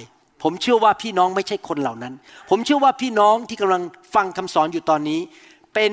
[0.43, 2.13] ผมเชื่อว่าพี่น้องไม่ใช่คนเหล่านั้น
[2.49, 3.83] ผมเชื่อว่าพี่น้องที่กำลัง
[4.15, 5.19] ฟังคำสอนอยู่ตอนนี้
[5.73, 5.91] เป็น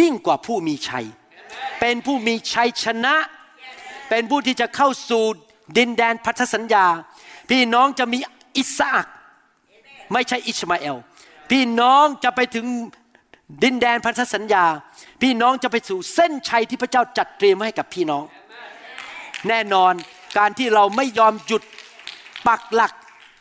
[0.00, 1.06] ยิ่งกว่าผู้มีชัย
[1.80, 3.14] เป็นผู้มีชัยชนะ
[4.08, 5.24] เป็นผู้ที่จะเข้าสู่
[5.78, 6.86] ดินแดนพันธสัญญา
[7.50, 8.18] พี่น้องจะมี
[8.56, 9.06] อิสอัก
[10.12, 10.96] ไม่ใช่อิชมาเอล
[11.50, 12.66] พี่น้องจะไปถึง
[13.62, 14.64] ดินแดนพันธสัญญา
[15.22, 18.24] พี่น้องจะไปสู่เส้นชัยที่พระเจ้าจัดเตรียมให้กับพี่น้อง
[19.48, 19.92] แน่นอน
[20.38, 21.62] การที่เราไม่ยอมหยุด
[22.48, 22.92] ปักหลัก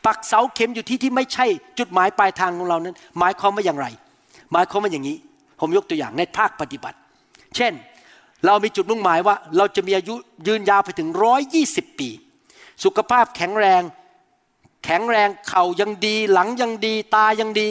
[0.05, 1.45] ปักเสาเข็มอยู่ที่ที่ไม่ใช่
[1.79, 3.87] จุดหมายปลายทางของเรานั้น หมายความว่าอย่างไร
[4.51, 5.17] หมายความว่าอย่างนี้
[5.59, 6.97] ผมยกตัวอย่างในภาคปฏิบัติ
[7.55, 7.73] เช่น
[8.45, 10.15] เรามีจุดมุ่งหมายว่า เราจะมีอายุ
[10.47, 12.09] ยืนยาวไปถึงร้อยยี่สิบปี
[12.83, 13.81] สุขภาพแข็งแรง
[14.85, 17.69] แข็งแรงเข่ายังดี หลังยังดี ตายังดี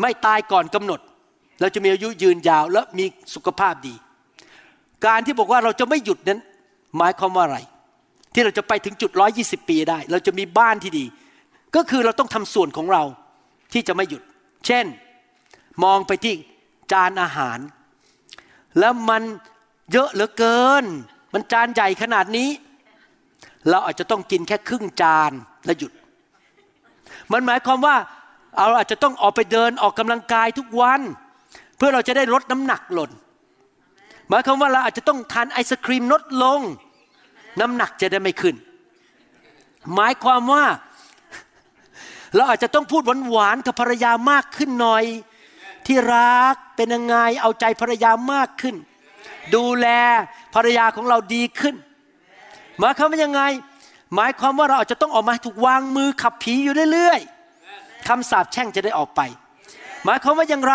[0.00, 1.00] ไม่ตายก่อนกำหนด
[1.62, 3.04] เราจะมีอายุยืนยาวและมี
[3.34, 3.94] สุขภาพดี
[5.06, 6.40] การที่บอกว่าเราจะไม่หยุดนั้น
[6.96, 7.58] หมายความว่าอะไร
[8.34, 11.04] ที่เราจะไปถึงจุดร้อยี่สิบปีได้ เราจะมีบ้านที่ดี
[11.76, 13.02] ก็คือเราต้องทำส่วนของเรา
[13.72, 14.22] ที่จะไม่หยุด
[14.66, 14.86] เช่น
[15.84, 16.34] มองไปที่
[16.92, 17.58] จานอาหาร
[18.78, 19.22] แล้วมัน
[19.92, 20.84] เยอะเหลือเกิน
[21.32, 22.48] มันจานใหญ่ขนาดนี้
[23.70, 25.32] เราอาจจะต้องกินแค่ครึ่งจาน
[25.64, 25.92] แล้วหยุด
[27.32, 27.96] มันหมายความว่า
[28.56, 31.00] เราอาจจะต้องออกไปเดินออกกำลังกายทุกวัน
[31.84, 33.10] พื่อเราจะได้ลดน้ำหนักหล่น
[34.28, 36.60] หมายความว่าเราอาจจะต้องทานไอศครีมลดลง
[37.60, 38.54] น้ำหนักจะได้ไม่ขึ้น
[39.94, 40.64] หมายความว่า
[42.36, 45.04] เราอาจจะต้องพูดหวานๆกับภรรยามากขึ้นหน่อย
[45.86, 48.76] ที่รักเป็นยังไงเอาใจภรรยามากขึ้น
[49.54, 49.86] ดูแล
[50.54, 51.74] ภรรยาของเราดีขึ้น
[52.78, 53.42] หมายความว่ายังไง
[54.14, 59.20] หมายความว่าเราอาจจะต้องออกมาถูกวางมือขับผีอยู่เรื่อยๆคำสาปแช่งจะได้ออกไป
[60.04, 60.72] หมายความว่าอย่างไ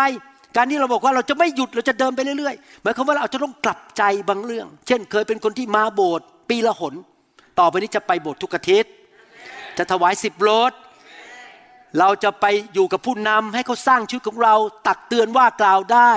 [0.56, 6.94] การที่เราบอกว่าเราจะไม่หยุดเราจะเดินไปเรื่อยๆหมายความว่าเราอาจจะต้องกลับใจบางเรื่อง เช่น เคยเป็นคนที่มาโบสถ์ปีละหน
[7.58, 8.92] ต่อไปนี้จะไปโบสถ์ทุกอาทิตย์
[9.78, 10.72] จะถวายสิบโลด
[11.98, 14.54] เราจะไปอยู่กับผู้นำให้เขาสร้างชีวิตของเรา
[14.86, 16.12] ตักเตือนว่ากล่าวได้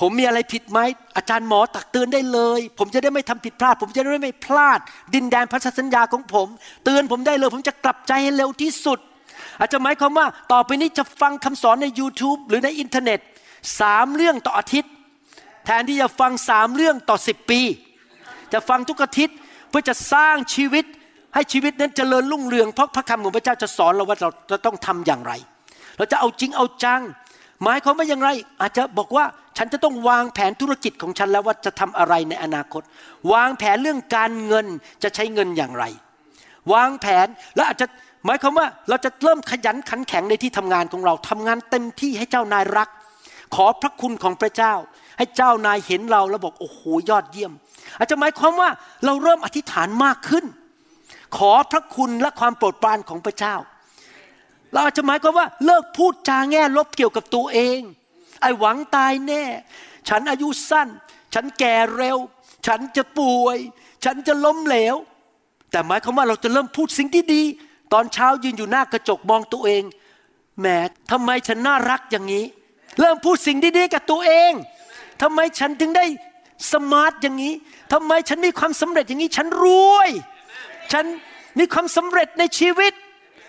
[0.00, 0.78] ผมมีอะไรผิดไหม
[1.16, 4.80] อาจารย์หมอตักเตือนได้เลย ผมจะได้ไม่ทำผิดพลาด ผมจะได้ไม่พลาด
[5.14, 6.48] ดินแดนพันธสัญญาของผม
[6.84, 8.98] เตือนผมได้เลย ผมจะกลับใจให้เร็วที่สุด
[9.58, 13.20] อาจจะหมายความว่าต่อไปนี้จะฟังคำสอนใน YouTube หรือในอินเทอร์เน็ต
[13.80, 14.92] สามเรื่องต่ออาทิตย์
[15.64, 17.60] แทนที่จะฟังสามเรื่องต่อสิบปี
[18.52, 19.36] จะฟังทุกอาทิตย์
[19.68, 20.84] เพื่อจะสร้างชีวิต
[21.34, 25.32] ให้ชีวิตนั้นเจริญรุ่งเรืองเพราะพระคำของพระเจ้าจะสอนเราว่าเราจะต้องทำอย่างไร
[25.96, 27.02] เราจะเอาจริงเอาจัง
[27.62, 28.28] หมายความว่าอย่างไร
[28.60, 29.24] อาจจะบอกว่า
[29.56, 32.82] ฉันจะต้องวางแผนธุรกิจของฉันแล้วว่าจะทำอะไรในอนาคต
[33.32, 34.66] วางแผนเรื่องการเงิน
[35.02, 35.84] จะใช้เงินอย่างไร
[36.72, 37.86] วางแผนแล้วอาจจะ
[38.26, 42.88] หมายความว่าเราจะเริ่มขยันขันแข็งในที่ทำงานของเราทำงานเต็มที่ให้เจ้านายรัก
[43.54, 44.74] ขอพระคุณของพระเจ้า
[45.18, 46.80] ให้เจ้านายเห็นเราแล้วบอกโอ้โห
[47.10, 47.52] ยอดเยี่ยม
[47.98, 48.70] อาจจะหมายความว่า
[49.04, 50.44] เราเริ่มอธิษฐานมากขึ้น
[51.36, 53.54] ขอพระคุณและความโปรดปรานของพระเจ้า
[54.72, 57.80] เราอาจจะหมายความว่าเลิกพูดจาแง่ลบเกี่ยวกับตัวเอง
[58.40, 59.44] ไอ้หวังตายแน่
[60.08, 60.88] ฉันอายุสั้น
[61.34, 62.18] ฉันแก่เร็ว
[62.66, 63.58] ฉันจะป่วย
[64.04, 64.96] ฉันจะล้มเหลว
[65.70, 67.42] แต่หมายความว่าเราจะเริ่มพูดสิ่งที่ดี
[67.92, 69.82] ตอนเช้ายืนอยู่หน้ากระจกมองตัวเอง
[70.60, 70.66] แหม
[71.10, 72.44] ทำไมฉันน่ารักอย่างนี้
[72.98, 74.52] เริ่มพูดสิ่งดีๆกับตัวเอง
[75.22, 76.04] ทำไมฉันถึงได้
[76.72, 77.54] สมาร์ทอย่างนี้
[77.92, 80.10] ทำไมฉันมีความสำเร็จอย่างนี้ ฉันรวย
[80.92, 81.04] ฉัน
[81.58, 82.92] มีความสำเร็จในชีวิต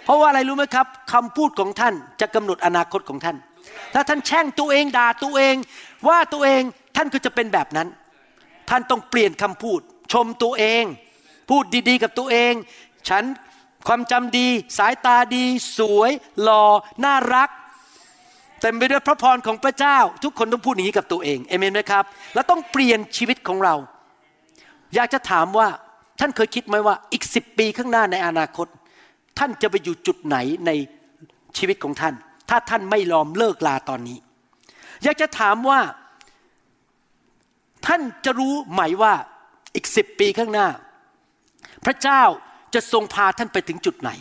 [0.03, 3.37] เพราะว่าอะไรรู้ไหมครับคำพูดของท่านจะกำหนดอนาคตของท่าน
[3.93, 5.55] ถ้าท่านแช่งตัวเองด่าตัวเอง
[6.07, 6.61] ว่าตัวเอง
[6.95, 7.87] ท่านก็จะเป็นแบบนั้น
[8.69, 9.79] ท่านต้องเปลี่ยนคำพูด
[10.13, 10.83] ชมตัวเอง
[11.49, 12.53] พูดดีๆ กับตัวเอง
[13.09, 13.23] ฉัน
[13.87, 15.45] ความจำดี สายตาดี
[15.77, 16.65] สวยหล่อ
[17.03, 17.49] น่ารัก
[18.63, 22.03] เต็มไปด้วยพระพรของพระเจ้า ทุกคนต้องพูดอย่างนี้กับตัวเองเอเมนไหมครับ
[22.33, 23.75] แล้วต้องเปลี่ยนชีวิตของเรา
[24.95, 25.67] อยากจะถามว่า
[26.19, 28.67] ท่านเคยคิดไหมว่าอีกสิบปีข้างหน้าในอนาคต
[29.39, 30.71] ท่านจะไปอยู่จุดไหนใน
[31.57, 32.13] ชีวิตของท่าน
[32.49, 34.17] ถ้าท่านไม่ยอมเลิกลาตอนนี้
[35.03, 35.79] อยากจะถามว่า
[37.87, 39.13] ท่านจะรู้ไหมว่า
[39.75, 40.67] อีกสิบปีข้างหน้า
[41.85, 42.21] พระเจ้า
[42.73, 44.11] จะทรงพาท่านไปถึงจุดไหน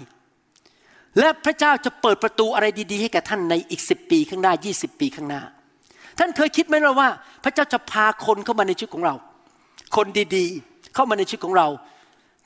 [1.18, 5.42] และพระเจ้าจะเปิดประตูอะไรดี ๆ ให้แก่ท่านในอีกสิบปีข้างหน้ายี่สิบปีข้างหน้า
[6.18, 7.08] ท่านเคยคิดไหมล่ะว่า
[7.44, 9.14] พระเจ้าจะพาคนเข้ามาในชีวิตของเรา
[9.96, 10.06] คน
[10.36, 11.68] ดีๆ เข้ามาในชีวิตของเรา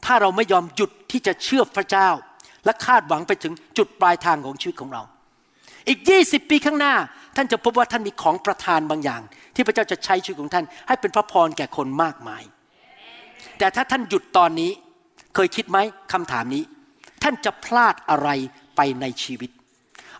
[0.04, 2.08] ถ้าเราไม่ยอมหยุดที่จะเชื่อพระเจ้า
[2.64, 5.02] และคาดหวังไปถึงจุดปลายทางของชีวิตของเรา
[5.88, 6.94] อีกยี่สิบปีข้างหน้า
[7.36, 9.22] ท่านจะพบว่าท่านมีของประทานบางอย่าง
[9.54, 12.42] ที่พระเจ้าจะใช้ชีวิตของท่าน ให้เป็นพระพรแก่คนมากมาย
[13.58, 14.70] แต่ถ้าท่านหยุดตอนนี้
[15.34, 15.78] เคยคิดไหม
[16.12, 16.62] คำถามนี้
[17.22, 18.28] ท่านจะพลาดอะไร
[18.76, 19.50] ไปในชีวิต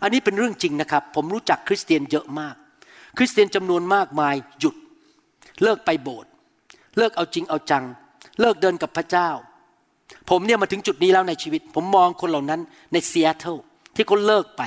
[0.01, 2.55] อันนี้เป็นเรื่องจริงนะครับ ผมรู้จักคริสเตียนเยอะมาก
[3.17, 4.75] คริสเตียนจำนวนมากมายหยุด
[5.63, 6.29] เลิกไปโบสถ์
[6.97, 7.83] เลิกเอาจริงเอาจัง
[8.41, 9.29] เลิกเดินกับพระเจ้า
[10.29, 12.61] ผมเนี่ยมาถึงจุดนี้แล้วในชีวิต ผมมองคนเหล่านั้น
[12.93, 13.57] ในซีแอตเทิล
[13.95, 14.63] ที่เขาเลิกไป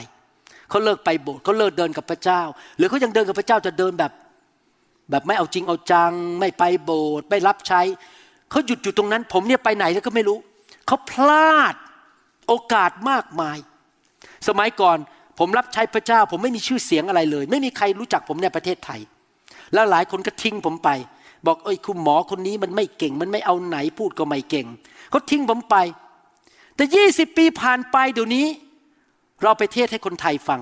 [0.70, 2.40] เขาเลิกไปโบสถ์เขาเลิกเดินกับพระเจ้า
[2.76, 4.12] หรือเขายังเดินกับพระเจ้าจะเดินแบบ
[5.10, 7.80] แบบไม่เอาจริงเอาจัง ไม่ไปโบสถ์ไม่รับใช้
[8.50, 10.38] เขาหยุดอยู่ตรงนั้น ผมเนี่ยไปไหนแล้วก็ไม่รู้
[10.86, 11.74] เขาพลาด
[12.48, 13.58] โอกาสมากมาย
[14.48, 14.98] สมัยก่อน
[15.38, 19.00] ผมรับใช้พระเจ้า ผมไม่มีชื่อเสียงอะไรเลย ไม่มีใครรู้จักผมในประเทศไทย
[19.74, 20.90] แล้วหลายคนก็ทิ้งผมไป
[21.46, 24.66] บอกเอ้ยคุณหมอคนนี้มันไม่เก่ง มันไม่เอาไหนพูดก็ไม่เก่ง
[25.10, 25.76] เขาทิ้งผมไป
[26.76, 28.46] แต่ยี่สิบปีผ่านไปเดี๋ยวนี้
[29.42, 30.60] เราไปเทศให้คนไทยฟัง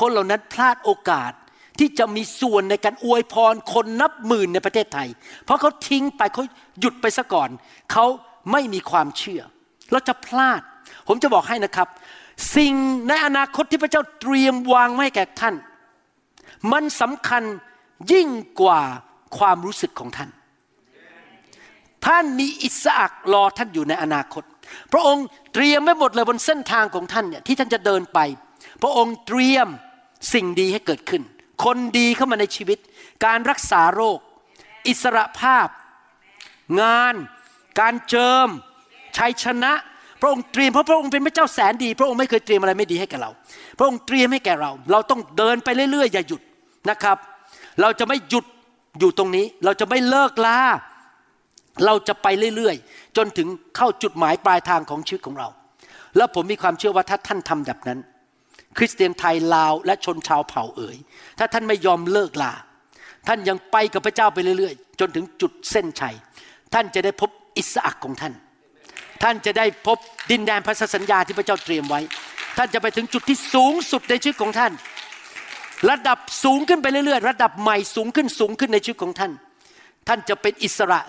[0.00, 1.32] คนเหล่านั้นพลาดโอกาส
[1.78, 5.08] ที่จะมีส่วนในการอวยพรคนนับหมื่นในประเทศไทย
[5.44, 6.44] เพราะเขาทิ้งไปเขา
[6.80, 7.50] หยุดไปซะก่อน
[7.92, 8.06] เขา
[8.52, 9.42] ไม่มีความเชื่อ
[9.90, 10.62] เราจะพลาด
[11.08, 11.88] ผมจะบอกให้นะครับ
[12.56, 12.74] สิ่ง
[13.08, 15.54] ในอนาคตที่พระเจ้าเตรียมวางไว้แก่ท่าน
[16.72, 17.42] มันสำคัญ
[18.12, 18.28] ยิ่ง
[18.60, 18.80] กว่า
[19.38, 20.30] ความรู้สึกของท่าน
[22.06, 24.44] ท่านมีอิสระรอท่านอยู่ในอนาคต
[24.92, 28.18] พระองค์เตรียมไว้หมดเลยบนเส้นทางของท่านเนี่ยที่ท่านจะเดินไป
[28.82, 29.68] พระองค์เตรียม
[30.34, 31.22] สิ่งดีให้เกิดขึ้น
[31.64, 32.78] คนดีเข้ามาในชีวิต
[33.24, 34.18] การรักษาโรค
[34.88, 35.68] อิสระภาพ
[36.80, 37.14] งาน
[37.80, 38.48] การเจิม
[39.16, 39.72] ชัยชนะ
[40.20, 43.30] พระองค์เตรียมเพราะพระองค์เป็นพระเจ้าแสนดี พระองค์ไม่เคยเตรียมอะไรไม่ดีให้แก่เรา
[43.78, 46.40] พระองค์เตรียมให้แก่เรา เราต้องเดินไปเรื่อยๆ อย่าหยุด
[46.90, 47.16] นะครับ
[47.80, 48.44] เราจะไม่หยุด
[48.98, 50.58] อยู่ตรงนี้ เราจะไม่เลิกลา
[51.86, 55.48] เราจะไปเรื่อยๆ จนถึงเข้าจุดหมายปลายทางของชีวิตของเรา
[56.16, 57.98] แล้วผมมีความเชื่อว่าถ้าท่านทำแบบนั้น
[58.76, 60.96] คริสเตียนไทยลาวและชนชาวเผ่าเอ๋ย
[61.38, 62.52] ถ้าท่านไม่ยอมเลิกลา
[63.26, 66.14] ท่านยังไปกับพระเจ้าไปเรื่อยๆ จนถึงจุดเส้นชัย
[66.74, 68.34] ท่านจะได้พบอิสระของท่าน
[69.22, 69.98] ท่านจะได้พบ
[70.30, 72.00] ดินแดนพันธสัญญาที่พระเจ้าเตรียมไว้
[72.56, 74.72] ท่านจะไปถึงจุดที่สูงสุดในชีวิตของท่าน
[75.90, 79.32] ระดับสูงขึ้นไปเรื่อยๆ ระดับใหม่สูงขึ้นสูงขึ้นในชีวิตของท่าน
[80.08, 81.00] ท่านจะเป็นอิสระ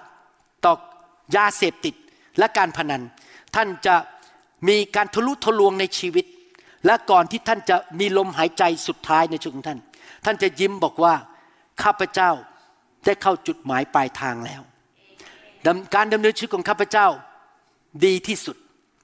[0.65, 0.73] ต่อ
[1.35, 1.95] ยาเสพติด
[2.39, 3.01] และการพนัน
[3.55, 3.95] ท่านจะ
[4.67, 6.25] มีการทะลุทะลวงในชีวิต
[6.85, 9.79] และก่อนที่ท่านจะมีลมหายใจสุดท้ายในชีวิตของท่าน
[10.25, 11.13] ท่านจะยิ้มบอกว่า
[11.83, 12.31] ข้าพเจ้า
[13.05, 14.61] ได้เข้าจุดหมายปลายทางแล้ว
[15.95, 17.07] การดำเนินชีวิตของข้าพเจ้า
[18.05, 18.57] ดีที่สุด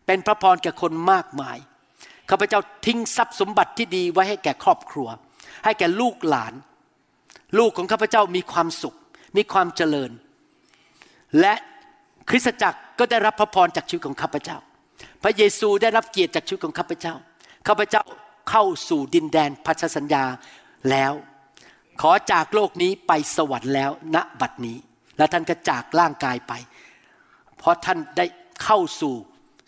[0.05, 1.57] เป็นพระพรแก่คนมากมาย
[2.29, 5.07] ข้าพเจ้าทิ้งทรัพย์สมบัติที่ดีไว้ให้แก่ครอบครัว
[5.65, 6.53] ให้แก่ลูกหลาน
[7.57, 8.95] ลูกของข้าพเจ้ามีความสุข
[9.37, 10.11] มีความเจริญ
[11.39, 11.53] และ
[12.29, 14.57] คริสตจักรก็ได้รับพระพรจากชีวิตของข้าพเจ้า
[15.23, 17.15] พระเยซูได้รับเกียรติจากชีวิตของข้าพเจ้า
[17.67, 18.01] ข้าพเจ้า
[18.49, 20.23] เข้าสู่ดินแดนพันธสัญญา
[20.89, 21.13] แล้ว
[22.01, 24.77] ขอจากโลกนี้ไปสวรรค์แล้วณบัดนี้
[25.17, 26.53] และท่านก็จากร่างกายไป
[27.57, 28.25] เพราะท่านได้
[28.63, 29.13] เข้าสู่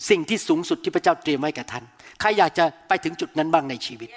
[0.09, 1.83] สิ่งที่สูงสุดที่พระเจ้าเตรียมไว้กับท่าน
[2.19, 4.09] ใครอยากจะไปถึงจุดนั้นบ้างในชีวิต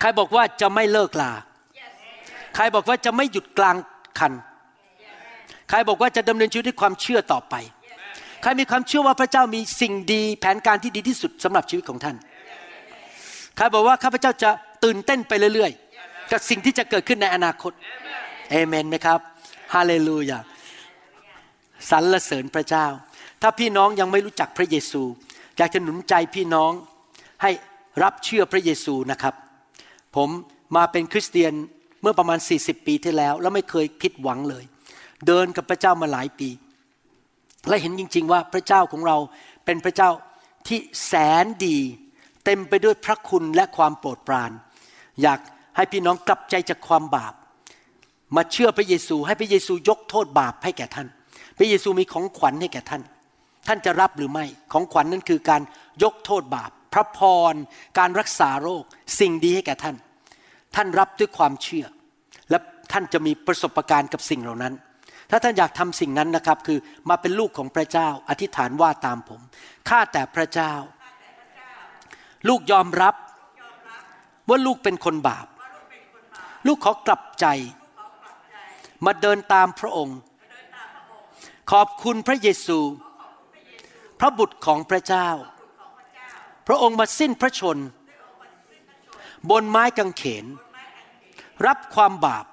[0.00, 1.32] ใครบอกว่าจะไม่เลิกลา
[2.54, 3.76] ใครบอกว่าจะไม่หยุดกลาง
[4.18, 4.32] คัน
[5.70, 7.54] ใครบอกว่าจะดำเนินชีวิตด้วยความเชื่อต่อไป
[8.42, 12.16] ใครมีความเชื่อว่าพระเจ้ามีสิ่งดีแผนการที่ดีที่สุดสำหรับชีวิตของท่าน
[13.56, 14.50] ใครบอกว่าข้าพเจ้าจะ
[14.84, 17.72] ตื่นเต้นไปเรื่อยๆ กับสิ่งที่จะเกิดขึ้นในอนาคต
[18.50, 19.18] เอเมนไหมครับ
[19.74, 20.38] ฮาเลลูยา
[21.90, 22.86] สรรเสริญพระเจ้า
[23.42, 25.02] ถ้าพี่น้องยังไม่รู้จักพระเยซู
[25.58, 26.72] อยากจะหนุนใจพี่น้อง
[27.42, 27.50] ให้
[28.02, 29.34] รับเชื่อพระเยซูนะครับ
[30.16, 30.28] ผม
[30.76, 31.52] มาเป็นคริสเตียน
[32.02, 34.64] เมื่อประมาณ 40 ปีที่แล้ว แล้วไม่เคยผิดหวังเลย
[35.26, 36.48] เดินกับพระเจ้ามาหลายปี
[37.68, 39.16] และเห็นจริง ๆ ว่าพระเจ้าของเรา
[39.64, 40.10] เป็นพระเจ้า
[40.68, 41.12] ที่แส
[41.44, 41.78] นดี
[42.44, 44.50] เต็มไปด้วยพระคุณและความโปรดปราน
[45.22, 45.40] อยาก
[45.76, 47.34] ให้พี่น้องกลับใจจากความบาป
[48.36, 51.08] มาเชื่อพระเยซู ให้พระเยซูยกโทษบาปให้แก่ท่าน
[51.58, 53.02] พระเยซูมีของขวัญให้แก่ท่าน
[53.68, 55.62] ท่านจะรับหรือไม่ของขวัญนนั้นคือการ
[56.02, 57.20] ยกโทษบาป พระพ
[57.52, 57.54] ร
[57.98, 58.84] การรักษาโรค
[59.20, 59.96] สิ่งดีให้แก่ท่าน
[60.74, 61.86] ท่านรับด้วยความเชื่อ
[62.50, 62.58] และ
[62.92, 64.74] ท่านจะมีประสบการณ์กับสิ่งเหล่านั้น
[65.30, 69.40] ถ้าท่านอยากทำสิ่งนั้นนะครับ คือมาเป็นลูกของพระเจ้า อธิษฐานว่าตามผม
[69.88, 70.72] ข้าแต่พระเจ้า
[72.48, 73.14] ลูกยอมรับ
[74.48, 75.46] ว่าลูกเป็นคนบาป
[76.66, 77.46] ลูกขอกลับใจ
[79.06, 80.18] มาเดินตามพระองค์
[81.72, 82.78] ขอบคุณพระเยซู
[83.11, 83.11] พ
[84.22, 85.28] ระบุตรของพระเจ้า
[86.66, 87.78] พระองค์มาสิ้นพระชน
[89.50, 90.46] บนไม้กางเขน
[91.66, 92.46] รับความบาป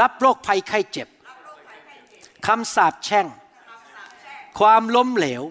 [0.00, 1.08] รับโรคภัยไข้เจ็บ
[2.46, 3.26] คำสาปแช่ง
[4.58, 5.42] ความล้มเหลว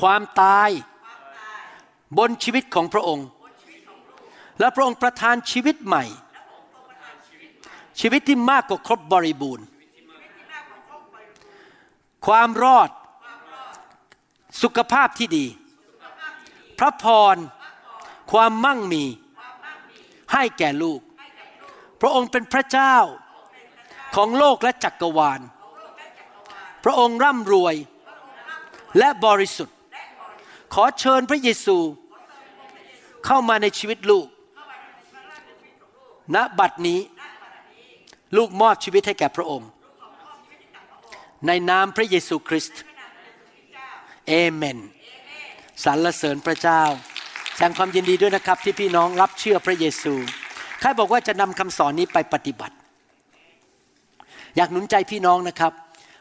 [0.00, 0.70] ความตาย
[2.18, 3.28] บนชีวิตของพระองค์
[4.58, 6.04] และพระองค์ประทานชีวิตใหม่
[8.00, 9.66] ชีวิตที่มากกว่าครบบริบูรณ์
[12.26, 12.90] ความรอด
[14.60, 15.46] สุขภาพที่ดี
[16.78, 17.36] พระพร
[18.32, 19.04] ความมั่งมี
[20.32, 21.00] ให้แก่ลูก
[22.00, 22.96] พระองค์เป็นพระเจ้า
[24.14, 25.40] ของโลกและจักรวาล
[26.84, 27.74] พระองค์ร่ำรวย
[28.98, 29.76] และบริสุทธิ์
[30.74, 31.78] ขอเชิญพระเยซู
[33.26, 34.26] เข้ามาในชีวิตลูก
[36.34, 37.00] ณ บัดนี้
[38.36, 39.68] ลูกมอบชีวิตให้แก่พระองค์
[41.46, 42.82] ในนามพระเยซูคริสต์
[44.26, 44.78] เอเมน
[45.84, 46.82] สรรเสริญพระเจ้า
[47.54, 50.14] แสดงความยินดีด้วยนะครับที่พี่น้องรับเชื่อพระเยซู
[50.80, 52.76] ใครบอกว่าจะนำคำสอนนี้ไปปฏิบัติ
[54.56, 55.72] อยากหนุนใจพี่น้องนะครับ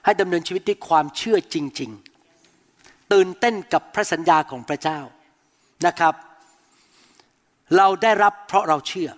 [0.06, 1.92] ให้ดำเนินชีวิตด้วยความเชื่อจริง
[2.52, 5.00] ๆ ตื่นเต้นกับพระสัญญาของพระเจ้า
[5.86, 6.14] นะครับ
[7.78, 9.10] เราได้รับเพราะเราเชื่อ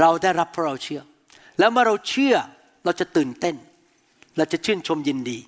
[0.00, 1.00] เราได้รับเพราะเราเชื่อ
[1.58, 2.34] แล้วเมื่อเราเชื่อ
[2.84, 3.56] เราจะตื่นเต้น
[4.36, 5.38] เราจะชื่นชมยินดี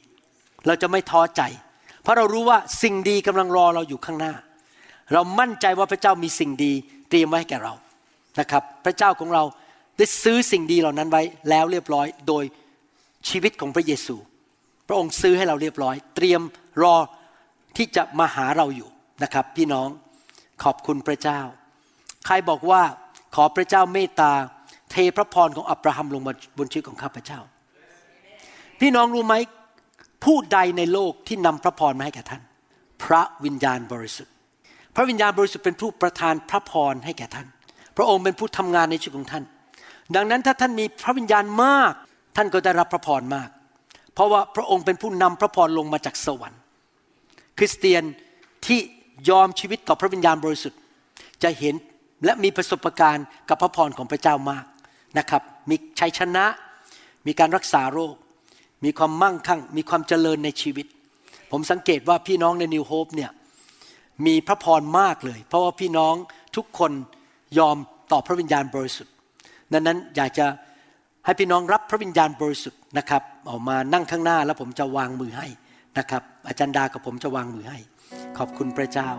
[0.66, 1.42] เราจะไม่ท้อใจ
[2.04, 4.32] เพราะเรารู้ว่าสิ่งดีกำลังรอเราอยู่ข้างหน้า
[5.12, 6.72] เรามั่นใจว่าพระเจ้ามีสิ่งดี
[7.10, 7.74] เตรียมไว้ให้แก่เรา
[8.40, 9.42] นะครับ พระเจ้าของเรา
[9.98, 12.44] ได้ซื้อสิ่งดีเหล่านั้นไว้แล้วเรียบร้อย โดย
[13.28, 14.16] ชีวิตของพระเยซู
[14.88, 16.40] พระองค์ซื้อให้เราเรียบร้อย เตรียม
[16.82, 16.96] รอ
[17.76, 18.88] ที่จะมาหาเราอยู่
[19.22, 19.88] นะครับ พี่น้อง
[20.62, 21.40] ขอบคุณพระเจ้า
[22.26, 22.82] ใครบอกว่า
[23.34, 24.32] ขอพระเจ้าเมตตา
[24.90, 27.40] เทพระพรของอับราฮัมลงมาบนชีวิตของข้าพเจ้า
[28.80, 29.34] พี่น้องรู้ไหม
[30.24, 32.42] ผู้ใดในโลกที่นำพระพรมาให้แก่ท่าน
[33.04, 34.32] พระวิญญาณบริสุทธิ์
[34.94, 37.46] พระวิญญาณบริสุทธิ์เป็นผู้ประทานพระพรให้แก่ท่าน
[37.96, 39.44] พระองค์เป็นผู้ทำงานในชีวิตของท่าน
[40.16, 41.92] ดังนั้นถ้าท่านมีพระวิญญาณมาก
[42.36, 43.48] ท่านก็ได้รับพระพรมาก
[44.14, 46.60] เพราะว่าพระองค์เป็นผู้นำพระพรลงมาจากสวรรค์
[47.58, 48.02] คริสเตียน
[48.66, 48.78] ที่
[49.30, 50.78] ยอมชีวิตต่อพระวิญญาณบริสุทธิ์
[51.42, 51.74] จะเห็น
[52.24, 54.64] และมีประสบการณ์กับพระพรของพระเจ้ามาก
[55.18, 56.44] นะครับ มีชัยชนะ
[57.26, 58.14] มีการรักษาโรค
[58.84, 60.86] มีความมั่งคั่ง มีความเจริญในชีวิต
[61.50, 63.30] ผมสังเกตว่าพี่น้องในนิวโฮปเนี่ย
[64.26, 66.14] มีพระพรมากเลย เพราะว่าพี่น้อง
[66.56, 66.92] ทุกคน
[67.58, 67.76] ยอม
[68.12, 69.12] ต่อพระวิญญาณบริสุทธิ์
[69.72, 70.46] ดังนั้นอยากจะ
[71.24, 75.46] ให้พี่น้องรับพระวิญญาณบริสุทธิ์นะครับออกมานั่งข้างหน้าแล้วผมจะวางมือให้
[75.98, 77.78] นะครับ อาจารย์ดากับผมจะวางมือให้
[78.38, 79.10] ขอบคุณพระเจ้า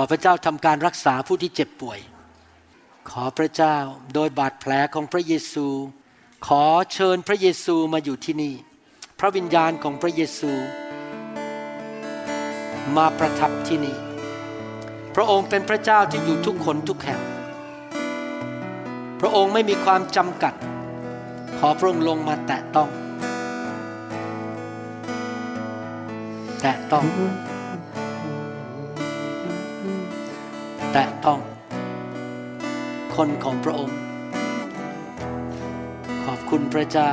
[0.00, 1.98] อพระเจ้าทำการรักษาผู้ที่เจ็บป่วย
[3.10, 3.76] ขอพระเจ้า
[4.14, 5.66] โดยบาดแผลของพระเยซู
[6.46, 8.54] ขอเชิญพระเยซูมาอยู่ที่นี่
[9.18, 10.52] พระวิญญาณของพระเยซู
[12.96, 13.96] มาประทับที่นี่
[15.14, 17.20] พระองค์เป็นพระเจ้าที่อยู่ทุกคนทุกแห่ง
[19.20, 20.54] พระองค์ไม่มีความจำกัด
[21.58, 22.88] ขอพระองค์ลงมาแตะต้อง
[26.60, 27.06] แตะต้อง
[30.98, 31.40] แตะต้อง
[33.16, 33.98] คนของพระองค์
[36.24, 37.12] ขอบคุณพระเจ้า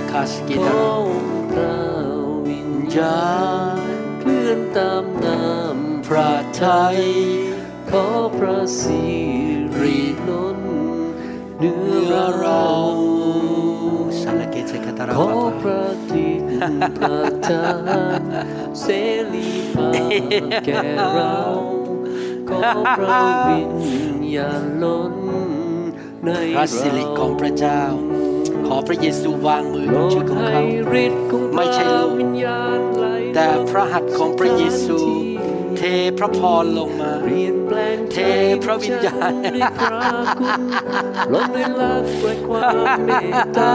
[0.00, 0.96] ะคัสกิขดาอ
[1.50, 1.78] พระ
[2.48, 3.24] วิญญา
[3.74, 3.78] ณ
[4.20, 6.32] เคลื่อนตามน้ำพระ
[6.62, 6.98] ทัย
[7.90, 9.02] ขอพระสิ
[9.80, 10.58] ริล้น
[11.58, 12.70] เนื้เนื้ออเราเรา
[14.20, 16.29] สารเกเจคตาราขอปะพระทิต
[17.00, 17.64] ประทา
[18.20, 18.22] น
[18.80, 18.86] เส
[19.32, 20.80] รีภาพแก่
[21.14, 21.36] เรา
[22.48, 22.60] ขอ
[22.98, 23.74] พระวิญ
[24.36, 25.14] ญาณล้น
[26.24, 27.80] ในพระสิริของพระเจ้า
[28.66, 30.62] ขอพระเยซูวางมือบนชื่อดของเขา
[31.56, 32.12] ไม่ใช่ลูก
[33.34, 34.98] แต่พระหัตถ์ของพระเยซู
[35.76, 35.82] เท
[36.18, 37.12] พระพรลงมา
[38.12, 38.16] เท
[38.64, 39.32] พระวิญญาณ
[39.80, 40.62] ฉันด้วยพระคุณ
[41.32, 43.10] ล้นด้วยรักและความเม
[43.44, 43.74] ตตา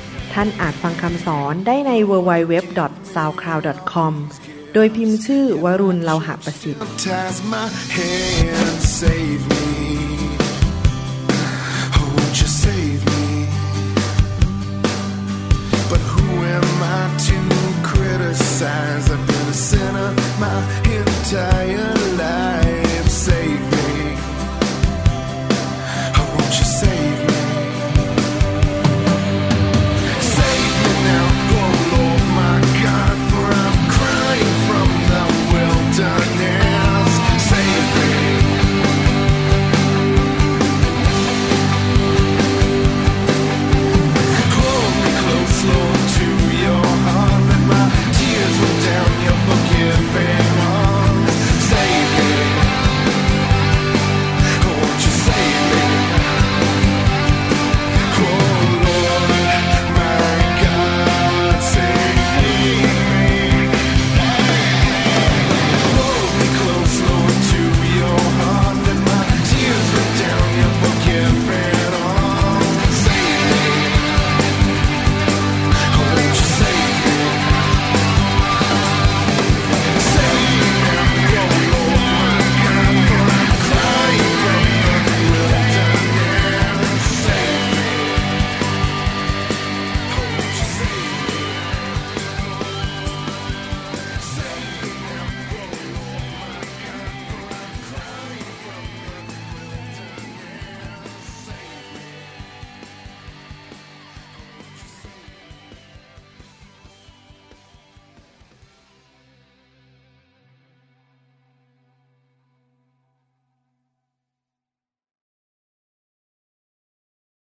[0.33, 4.13] ท่านอาจฟังคำสอนได้ใน www.soundcloud.com
[4.73, 6.81] โดยพิมพ์ชื่อวรุณเลาหะประสิทธิ์
[15.91, 16.25] But who
[16.57, 16.67] am
[16.97, 17.37] I to
[17.89, 19.05] criticize?
[19.13, 20.09] I've been a sinner
[20.43, 20.57] my
[20.97, 21.60] entire